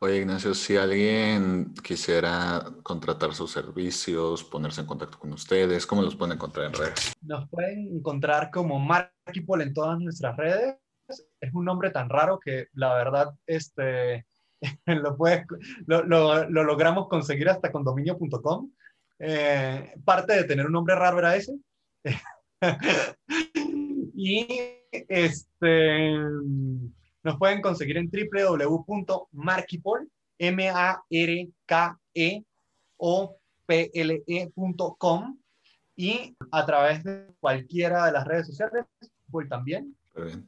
Oye, 0.00 0.16
Ignacio, 0.16 0.52
si 0.52 0.76
alguien 0.76 1.72
quisiera 1.74 2.64
contratar 2.82 3.34
sus 3.34 3.52
servicios, 3.52 4.42
ponerse 4.42 4.80
en 4.80 4.88
contacto 4.88 5.18
con 5.18 5.32
ustedes, 5.32 5.86
¿cómo 5.86 6.02
los 6.02 6.16
pueden 6.16 6.34
encontrar 6.34 6.66
en 6.66 6.72
redes? 6.72 7.14
Nos 7.22 7.48
pueden 7.48 7.96
encontrar 7.96 8.50
como 8.50 8.80
Markipol 8.80 9.62
en 9.62 9.72
todas 9.72 10.00
nuestras 10.00 10.36
redes. 10.36 10.76
Es 11.40 11.54
un 11.54 11.64
nombre 11.64 11.90
tan 11.90 12.08
raro 12.08 12.40
que 12.40 12.66
la 12.72 12.94
verdad 12.94 13.32
este, 13.46 14.26
lo, 14.86 15.16
lo, 15.86 16.04
lo, 16.04 16.48
lo, 16.48 16.64
logramos 16.64 17.08
conseguir 17.08 17.48
hasta 17.48 17.70
condominio.com. 17.70 18.72
Eh, 19.20 19.94
parte 20.04 20.34
de 20.34 20.44
tener 20.44 20.66
un 20.66 20.72
nombre 20.72 20.96
raro 20.96 21.20
era 21.20 21.36
ese. 21.36 21.54
y 24.14 24.46
este 24.90 26.16
nos 27.22 27.38
pueden 27.38 27.60
conseguir 27.60 27.96
en 27.96 28.10
www.markipol, 28.10 30.08
m 30.38 30.68
a 30.68 31.02
r 31.08 31.48
k 31.66 31.98
e 32.14 32.42
o 32.96 33.36
p 33.66 33.90
l 33.94 34.22
ecom 34.26 35.38
y 35.96 36.36
a 36.50 36.66
través 36.66 37.04
de 37.04 37.26
cualquiera 37.40 38.06
de 38.06 38.12
las 38.12 38.26
redes 38.26 38.46
sociales, 38.46 38.86
también. 39.48 39.96
Muy 40.14 40.26
bien. 40.26 40.46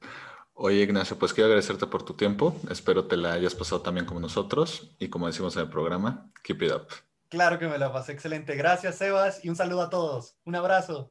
Oye, 0.56 0.82
Ignacio, 0.82 1.18
pues 1.18 1.32
quiero 1.32 1.46
agradecerte 1.46 1.86
por 1.86 2.04
tu 2.04 2.14
tiempo. 2.14 2.54
Espero 2.70 3.06
te 3.06 3.16
la 3.16 3.32
hayas 3.32 3.54
pasado 3.54 3.80
también 3.80 4.06
como 4.06 4.20
nosotros 4.20 4.94
y 4.98 5.08
como 5.08 5.26
decimos 5.26 5.56
en 5.56 5.62
el 5.62 5.68
programa, 5.68 6.30
keep 6.44 6.62
it 6.62 6.72
up. 6.72 6.86
Claro 7.28 7.58
que 7.58 7.66
me 7.66 7.78
la 7.78 7.92
pasé 7.92 8.12
excelente. 8.12 8.54
Gracias, 8.54 8.96
Sebas, 8.96 9.44
y 9.44 9.48
un 9.48 9.56
saludo 9.56 9.82
a 9.82 9.90
todos. 9.90 10.36
Un 10.44 10.54
abrazo. 10.54 11.10